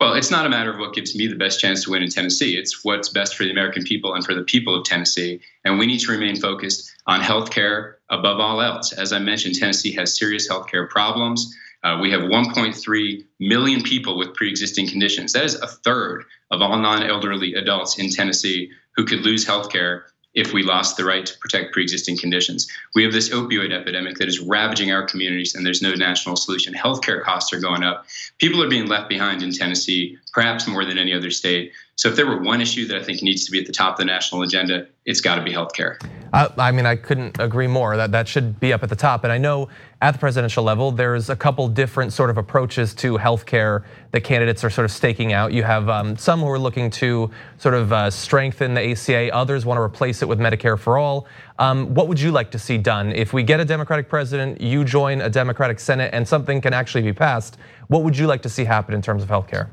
Well, 0.00 0.14
it's 0.14 0.32
not 0.32 0.44
a 0.44 0.48
matter 0.48 0.72
of 0.72 0.80
what 0.80 0.92
gives 0.92 1.14
me 1.14 1.28
the 1.28 1.36
best 1.36 1.60
chance 1.60 1.84
to 1.84 1.92
win 1.92 2.02
in 2.02 2.10
Tennessee. 2.10 2.56
It's 2.56 2.84
what's 2.84 3.10
best 3.10 3.36
for 3.36 3.44
the 3.44 3.52
American 3.52 3.84
people 3.84 4.12
and 4.14 4.26
for 4.26 4.34
the 4.34 4.42
people 4.42 4.74
of 4.74 4.84
Tennessee. 4.84 5.40
And 5.64 5.78
we 5.78 5.86
need 5.86 6.00
to 6.00 6.10
remain 6.10 6.34
focused 6.34 6.92
on 7.06 7.20
health 7.20 7.52
care 7.52 7.93
above 8.10 8.40
all 8.40 8.60
else. 8.60 8.92
As 8.92 9.12
I 9.12 9.18
mentioned, 9.18 9.54
Tennessee 9.54 9.92
has 9.92 10.16
serious 10.16 10.48
health 10.48 10.68
care 10.68 10.86
problems. 10.86 11.56
Uh, 11.82 11.98
we 12.00 12.10
have 12.10 12.22
1.3 12.22 13.24
million 13.40 13.82
people 13.82 14.16
with 14.16 14.34
pre 14.34 14.48
existing 14.48 14.88
conditions. 14.88 15.32
That 15.32 15.44
is 15.44 15.54
a 15.56 15.66
third 15.66 16.24
of 16.50 16.62
all 16.62 16.78
non 16.78 17.02
elderly 17.02 17.54
adults 17.54 17.98
in 17.98 18.10
Tennessee 18.10 18.70
who 18.96 19.04
could 19.04 19.20
lose 19.20 19.46
health 19.46 19.70
care 19.70 20.06
if 20.34 20.52
we 20.52 20.62
lost 20.62 20.96
the 20.96 21.04
right 21.04 21.24
to 21.24 21.38
protect 21.38 21.72
pre-existing 21.72 22.18
conditions. 22.18 22.66
We 22.94 23.04
have 23.04 23.12
this 23.12 23.30
opioid 23.30 23.72
epidemic 23.72 24.16
that 24.18 24.28
is 24.28 24.40
ravaging 24.40 24.90
our 24.90 25.06
communities 25.06 25.54
and 25.54 25.64
there's 25.64 25.82
no 25.82 25.94
national 25.94 26.36
solution. 26.36 26.74
Healthcare 26.74 27.22
costs 27.22 27.52
are 27.52 27.60
going 27.60 27.84
up. 27.84 28.06
People 28.38 28.62
are 28.62 28.68
being 28.68 28.86
left 28.86 29.08
behind 29.08 29.42
in 29.42 29.52
Tennessee, 29.52 30.18
perhaps 30.34 30.66
more 30.66 30.84
than 30.84 30.98
any 30.98 31.14
other 31.14 31.30
state. 31.30 31.72
So 31.94 32.08
if 32.08 32.16
there 32.16 32.26
were 32.26 32.42
one 32.42 32.60
issue 32.60 32.88
that 32.88 32.96
I 32.96 33.04
think 33.04 33.22
needs 33.22 33.44
to 33.44 33.52
be 33.52 33.60
at 33.60 33.66
the 33.66 33.72
top 33.72 33.92
of 33.92 33.98
the 33.98 34.04
national 34.04 34.42
agenda, 34.42 34.88
it's 35.06 35.20
got 35.20 35.36
to 35.36 35.42
be 35.42 35.52
healthcare. 35.52 35.96
I 36.32 36.72
mean, 36.72 36.86
I 36.86 36.96
couldn't 36.96 37.38
agree 37.38 37.68
more. 37.68 37.96
That 37.96 38.10
that 38.10 38.26
should 38.26 38.58
be 38.58 38.72
up 38.72 38.82
at 38.82 38.88
the 38.88 38.96
top. 38.96 39.22
And 39.22 39.32
I 39.32 39.38
know 39.38 39.68
at 40.02 40.10
the 40.10 40.18
presidential 40.18 40.64
level, 40.64 40.90
there's 40.90 41.30
a 41.30 41.36
couple 41.36 41.68
different 41.68 42.12
sort 42.12 42.30
of 42.30 42.36
approaches 42.36 42.92
to 42.96 43.16
healthcare 43.16 43.84
that 44.10 44.22
candidates 44.22 44.64
are 44.64 44.70
sort 44.70 44.84
of 44.84 44.90
staking 44.90 45.32
out. 45.32 45.52
You 45.52 45.62
have 45.62 45.88
um, 45.88 46.16
some 46.16 46.40
who 46.40 46.48
are 46.48 46.58
looking 46.58 46.90
to 46.90 47.30
sort 47.58 47.76
of 47.76 47.92
uh, 47.92 48.10
strengthen 48.10 48.74
the 48.74 48.90
ACA. 48.90 49.32
Others 49.32 49.64
want 49.64 49.78
to 49.78 49.82
replace 49.82 50.20
it 50.20 50.28
with 50.28 50.40
Medicare 50.40 50.76
for 50.76 50.98
all. 50.98 51.28
Um, 51.60 51.94
what 51.94 52.08
would 52.08 52.20
you 52.20 52.32
like 52.32 52.50
to 52.50 52.58
see 52.58 52.76
done 52.76 53.12
if 53.12 53.32
we 53.32 53.44
get 53.44 53.60
a 53.60 53.64
Democratic 53.64 54.08
president, 54.08 54.60
you 54.60 54.84
join 54.84 55.20
a 55.20 55.30
Democratic 55.30 55.78
Senate, 55.78 56.10
and 56.12 56.26
something 56.26 56.60
can 56.60 56.74
actually 56.74 57.02
be 57.02 57.12
passed? 57.12 57.56
What 57.86 58.02
would 58.02 58.18
you 58.18 58.26
like 58.26 58.42
to 58.42 58.48
see 58.48 58.64
happen 58.64 58.94
in 58.96 59.00
terms 59.00 59.22
of 59.22 59.28
healthcare? 59.28 59.70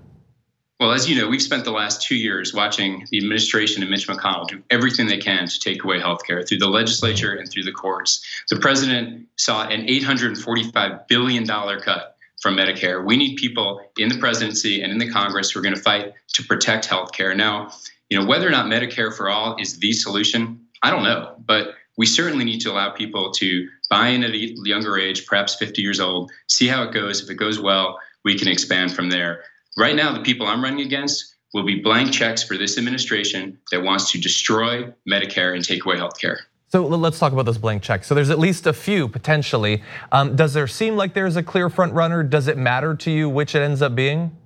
Well, 0.82 0.94
as 0.94 1.08
you 1.08 1.16
know, 1.16 1.28
we've 1.28 1.44
spent 1.44 1.64
the 1.64 1.72
last 1.72 2.02
two 2.02 2.16
years 2.16 2.56
watching 2.56 3.06
the 3.12 3.20
administration 3.20 3.84
and 3.84 3.92
Mitch 3.92 4.08
McConnell 4.08 4.48
do 4.48 4.64
everything 4.72 5.06
they 5.06 5.20
can 5.20 5.48
to 5.48 5.60
take 5.60 5.84
away 5.84 6.00
health 6.00 6.26
care 6.26 6.42
through 6.42 6.58
the 6.58 6.70
legislature 6.70 7.34
and 7.36 7.48
through 7.48 7.66
the 7.66 7.72
courts. 7.72 8.26
The 8.50 8.56
president 8.56 9.28
saw 9.36 9.68
an 9.68 9.86
$845 9.86 11.08
billion 11.08 11.46
cut 11.46 12.16
from 12.42 12.58
Medicare. 12.58 13.06
We 13.06 13.16
need 13.16 13.36
people 13.36 13.80
in 14.00 14.10
the 14.10 14.18
presidency 14.18 14.82
and 14.82 14.92
in 14.92 14.98
the 14.98 15.08
Congress 15.12 15.52
who 15.52 15.60
are 15.60 15.62
going 15.62 15.76
to 15.76 15.82
fight 15.82 16.16
to 16.34 16.44
protect 16.46 16.88
health 16.88 17.12
care. 17.12 17.36
Now, 17.36 17.72
you 18.10 18.20
know, 18.20 18.26
whether 18.26 18.48
or 18.48 18.52
not 18.52 18.66
Medicare 18.66 19.16
for 19.16 19.30
all 19.30 19.58
is 19.60 19.78
the 19.78 19.94
solution, 19.94 20.66
I 20.82 20.90
don't 20.90 21.04
know, 21.04 21.36
but 21.46 21.76
we 21.96 22.08
certainly 22.08 22.44
need 22.44 22.62
to 22.62 22.72
allow 22.72 22.90
people 22.90 23.30
to 23.34 23.70
buy 23.92 24.08
in 24.08 24.24
at 24.24 24.32
a 24.32 24.56
younger 24.66 24.98
age, 24.98 25.28
perhaps 25.28 25.54
50 25.54 25.80
years 25.80 26.00
old, 26.00 26.32
see 26.48 26.66
how 26.66 26.82
it 26.82 26.92
goes. 26.92 27.22
If 27.22 27.30
it 27.30 27.36
goes 27.36 27.60
well, 27.60 28.00
we 28.26 28.36
can 28.36 28.48
expand 28.48 28.96
from 28.96 29.12
there. 29.12 29.44
Right 29.78 29.96
now, 29.96 30.14
the 30.14 30.22
people 30.22 30.48
I'm 30.48 30.64
running 30.64 30.82
against 30.82 31.36
will 31.54 31.64
be 31.64 31.80
blank 31.80 32.12
checks 32.12 32.44
for 32.44 32.58
this 32.58 32.78
administration 32.78 33.60
that 33.72 33.84
wants 33.84 34.12
to 34.12 34.20
destroy 34.20 34.94
Medicare 35.10 35.56
and 35.56 35.64
take 35.64 35.86
away 35.86 35.98
health 35.98 36.20
care. 36.20 36.40
So 36.70 36.88
let's 36.88 37.20
talk 37.20 37.34
about 37.34 37.46
those 37.46 37.58
blank 37.58 37.84
checks. 37.84 38.08
So 38.08 38.16
there's 38.16 38.30
at 38.30 38.40
least 38.40 38.66
a 38.66 38.72
few 38.72 39.10
potentially. 39.10 39.84
Um, 40.12 40.38
does 40.38 40.54
there 40.54 40.68
seem 40.68 40.96
like 40.96 41.14
there's 41.14 41.36
a 41.36 41.44
clear 41.44 41.70
front 41.70 41.94
runner? 41.94 42.24
Does 42.24 42.48
it 42.48 42.58
matter 42.58 42.96
to 42.96 43.12
you 43.12 43.30
which 43.30 43.56
it 43.56 43.60
ends 43.60 43.82
up 43.82 43.94
being? 43.94 44.38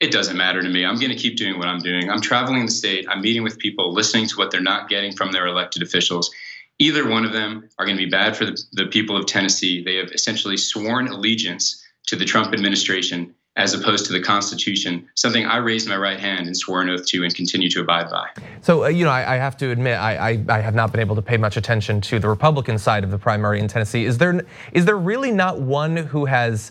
It 0.00 0.12
doesn't 0.12 0.36
matter 0.36 0.60
to 0.62 0.68
me. 0.68 0.84
I'm 0.84 0.96
going 0.96 1.10
to 1.10 1.16
keep 1.16 1.36
doing 1.36 1.58
what 1.58 1.66
I'm 1.66 1.80
doing. 1.80 2.10
I'm 2.10 2.20
traveling 2.20 2.66
the 2.66 2.72
state. 2.72 3.06
I'm 3.08 3.22
meeting 3.22 3.42
with 3.42 3.58
people, 3.58 3.92
listening 3.92 4.26
to 4.28 4.36
what 4.36 4.50
they're 4.50 4.60
not 4.60 4.88
getting 4.88 5.12
from 5.12 5.32
their 5.32 5.46
elected 5.46 5.82
officials. 5.82 6.30
Either 6.78 7.08
one 7.08 7.24
of 7.24 7.32
them 7.32 7.68
are 7.78 7.86
going 7.86 7.96
to 7.96 8.04
be 8.04 8.10
bad 8.10 8.36
for 8.36 8.46
the, 8.46 8.58
the 8.72 8.86
people 8.86 9.16
of 9.16 9.26
Tennessee. 9.26 9.82
They 9.82 9.96
have 9.96 10.10
essentially 10.12 10.56
sworn 10.56 11.08
allegiance 11.08 11.82
to 12.06 12.16
the 12.16 12.24
Trump 12.24 12.54
administration 12.54 13.34
as 13.56 13.74
opposed 13.74 14.06
to 14.06 14.12
the 14.12 14.20
Constitution, 14.20 15.08
something 15.16 15.44
I 15.44 15.56
raised 15.56 15.88
my 15.88 15.96
right 15.96 16.18
hand 16.18 16.46
and 16.46 16.56
swore 16.56 16.80
an 16.80 16.88
oath 16.88 17.04
to 17.06 17.24
and 17.24 17.34
continue 17.34 17.68
to 17.70 17.80
abide 17.80 18.08
by. 18.08 18.28
So, 18.60 18.84
uh, 18.84 18.88
you 18.88 19.04
know, 19.04 19.10
I, 19.10 19.36
have 19.36 19.56
to 19.58 19.70
admit, 19.70 19.98
I, 19.98 20.40
I, 20.48 20.60
have 20.60 20.74
not 20.74 20.92
been 20.92 21.00
able 21.00 21.16
to 21.16 21.22
pay 21.22 21.36
much 21.36 21.56
attention 21.56 22.00
to 22.02 22.20
the 22.20 22.28
Republican 22.28 22.78
side 22.78 23.02
of 23.02 23.10
the 23.10 23.18
primary 23.18 23.58
in 23.58 23.66
Tennessee. 23.66 24.04
Is 24.04 24.18
there 24.18 24.40
is 24.72 24.84
there 24.84 24.96
really 24.96 25.32
not 25.32 25.60
one 25.60 25.96
who 25.96 26.26
has 26.26 26.70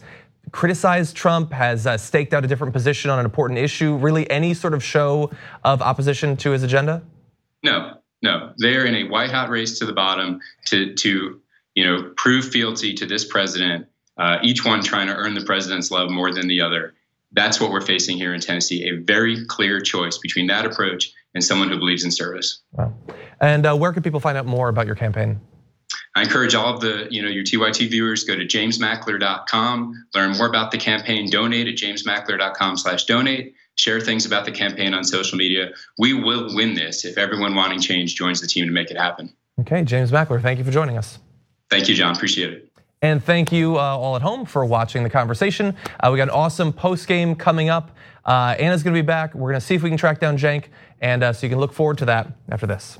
criticized 0.52 1.16
Trump, 1.16 1.52
has 1.52 1.86
uh, 1.86 1.98
staked 1.98 2.34
out 2.34 2.46
a 2.46 2.48
different 2.48 2.74
position 2.74 3.12
on 3.12 3.20
an 3.20 3.26
important 3.26 3.60
issue? 3.60 3.98
Really, 3.98 4.30
any 4.30 4.54
sort 4.54 4.74
of 4.74 4.84
show 4.84 5.32
of 5.66 5.82
opposition 5.82 6.38
to 6.38 6.52
his 6.52 6.64
agenda? 6.64 7.04
No, 7.62 7.98
no. 8.22 8.54
They're 8.58 8.86
in 8.86 8.96
a 8.96 9.04
white 9.10 9.32
hot 9.32 9.50
race 9.50 9.80
to 9.80 9.86
the 9.86 9.94
bottom 9.94 10.40
to 10.68 10.96
to 10.96 11.42
you 11.76 11.86
know 11.86 12.14
prove 12.16 12.46
fealty 12.46 12.94
to 12.96 13.06
this 13.06 13.26
president 13.26 13.88
uh, 14.20 14.38
each 14.44 14.66
one 14.66 14.84
trying 14.84 15.08
to 15.08 15.16
earn 15.16 15.34
the 15.34 15.44
president's 15.44 15.90
love 15.90 16.12
more 16.12 16.32
than 16.32 16.48
the 16.48 16.62
other. 16.62 16.94
That's 17.32 17.60
what 17.60 17.72
we're 17.72 17.82
facing 17.82 18.18
here 18.18 18.34
in 18.34 18.42
Tennessee 18.42 18.90
a 18.90 18.98
very 18.98 19.46
clear 19.46 19.80
choice 19.80 20.18
between 20.18 20.48
that 20.48 20.66
approach 20.66 21.12
and 21.34 21.44
someone 21.44 21.70
who 21.70 21.78
believes 21.78 22.04
in 22.04 22.12
service. 22.12 22.62
Wow. 22.74 22.94
And 23.40 23.66
uh, 23.66 23.76
where 23.76 23.94
can 23.94 24.04
people 24.04 24.20
find 24.20 24.38
out 24.38 24.46
more 24.46 24.68
about 24.68 24.88
your 24.88 24.96
campaign? 24.96 25.40
I 26.16 26.24
encourage 26.24 26.56
all 26.56 26.74
of 26.74 26.82
the, 26.82 27.08
you 27.10 27.22
know, 27.22 27.30
your 27.30 27.44
TYT 27.44 27.90
viewers 27.90 28.24
go 28.24 28.36
to 28.36 28.46
jamesmackler.com, 28.46 30.08
learn 30.16 30.38
more 30.38 30.48
about 30.48 30.72
the 30.72 30.78
campaign, 30.78 31.30
donate 31.30 31.68
at 31.68 31.76
jamesmackler.com 31.76 32.78
slash 32.78 33.06
donate, 33.06 33.54
share 33.76 34.02
things 34.02 34.26
about 34.26 34.46
the 34.46 34.52
campaign 34.52 34.94
on 34.94 35.04
social 35.04 35.38
media. 35.38 35.70
We 35.98 36.14
will 36.14 36.54
win 36.56 36.74
this 36.74 37.06
if 37.06 37.18
everyone 37.18 37.56
wanting 37.56 37.80
change 37.80 38.16
joins 38.16 38.42
the 38.42 38.48
team 38.48 38.66
to 38.66 38.72
make 38.72 38.90
it 38.92 38.98
happen. 38.98 39.32
Okay, 39.62 39.84
James 39.84 40.12
Mackler, 40.12 40.42
thank 40.42 40.58
you 40.58 40.66
for 40.66 40.72
joining 40.72 40.98
us. 40.98 41.20
Thank 41.70 41.88
you, 41.88 41.96
John. 41.96 42.16
Appreciate 42.16 42.54
it. 42.54 42.69
And 43.02 43.24
thank 43.24 43.52
you 43.54 43.78
uh, 43.78 43.80
all 43.80 44.18
at 44.18 44.22
home 44.22 44.46
for 44.46 44.66
watching 44.66 45.04
the 45.04 45.10
conversation. 45.10 45.74
Uh, 46.00 46.10
we 46.12 46.18
got 46.18 46.24
an 46.24 46.32
awesome 46.32 46.74
post 46.74 47.08
game 47.08 47.34
coming 47.34 47.70
up. 47.70 47.92
Uh, 48.26 48.56
Anna's 48.60 48.84
gonna 48.84 48.94
be 48.94 49.02
back. 49.02 49.34
We're 49.34 49.52
gonna 49.52 49.62
see 49.62 49.76
if 49.76 49.84
we 49.84 49.90
can 49.90 49.98
track 49.98 50.20
down 50.20 50.38
Cenk, 50.38 50.66
and 51.00 51.24
so 51.24 51.46
you 51.46 51.50
can 51.50 51.60
look 51.60 51.72
forward 51.72 51.98
to 52.00 52.06
that 52.06 52.28
after 52.50 52.68
this. 52.68 53.00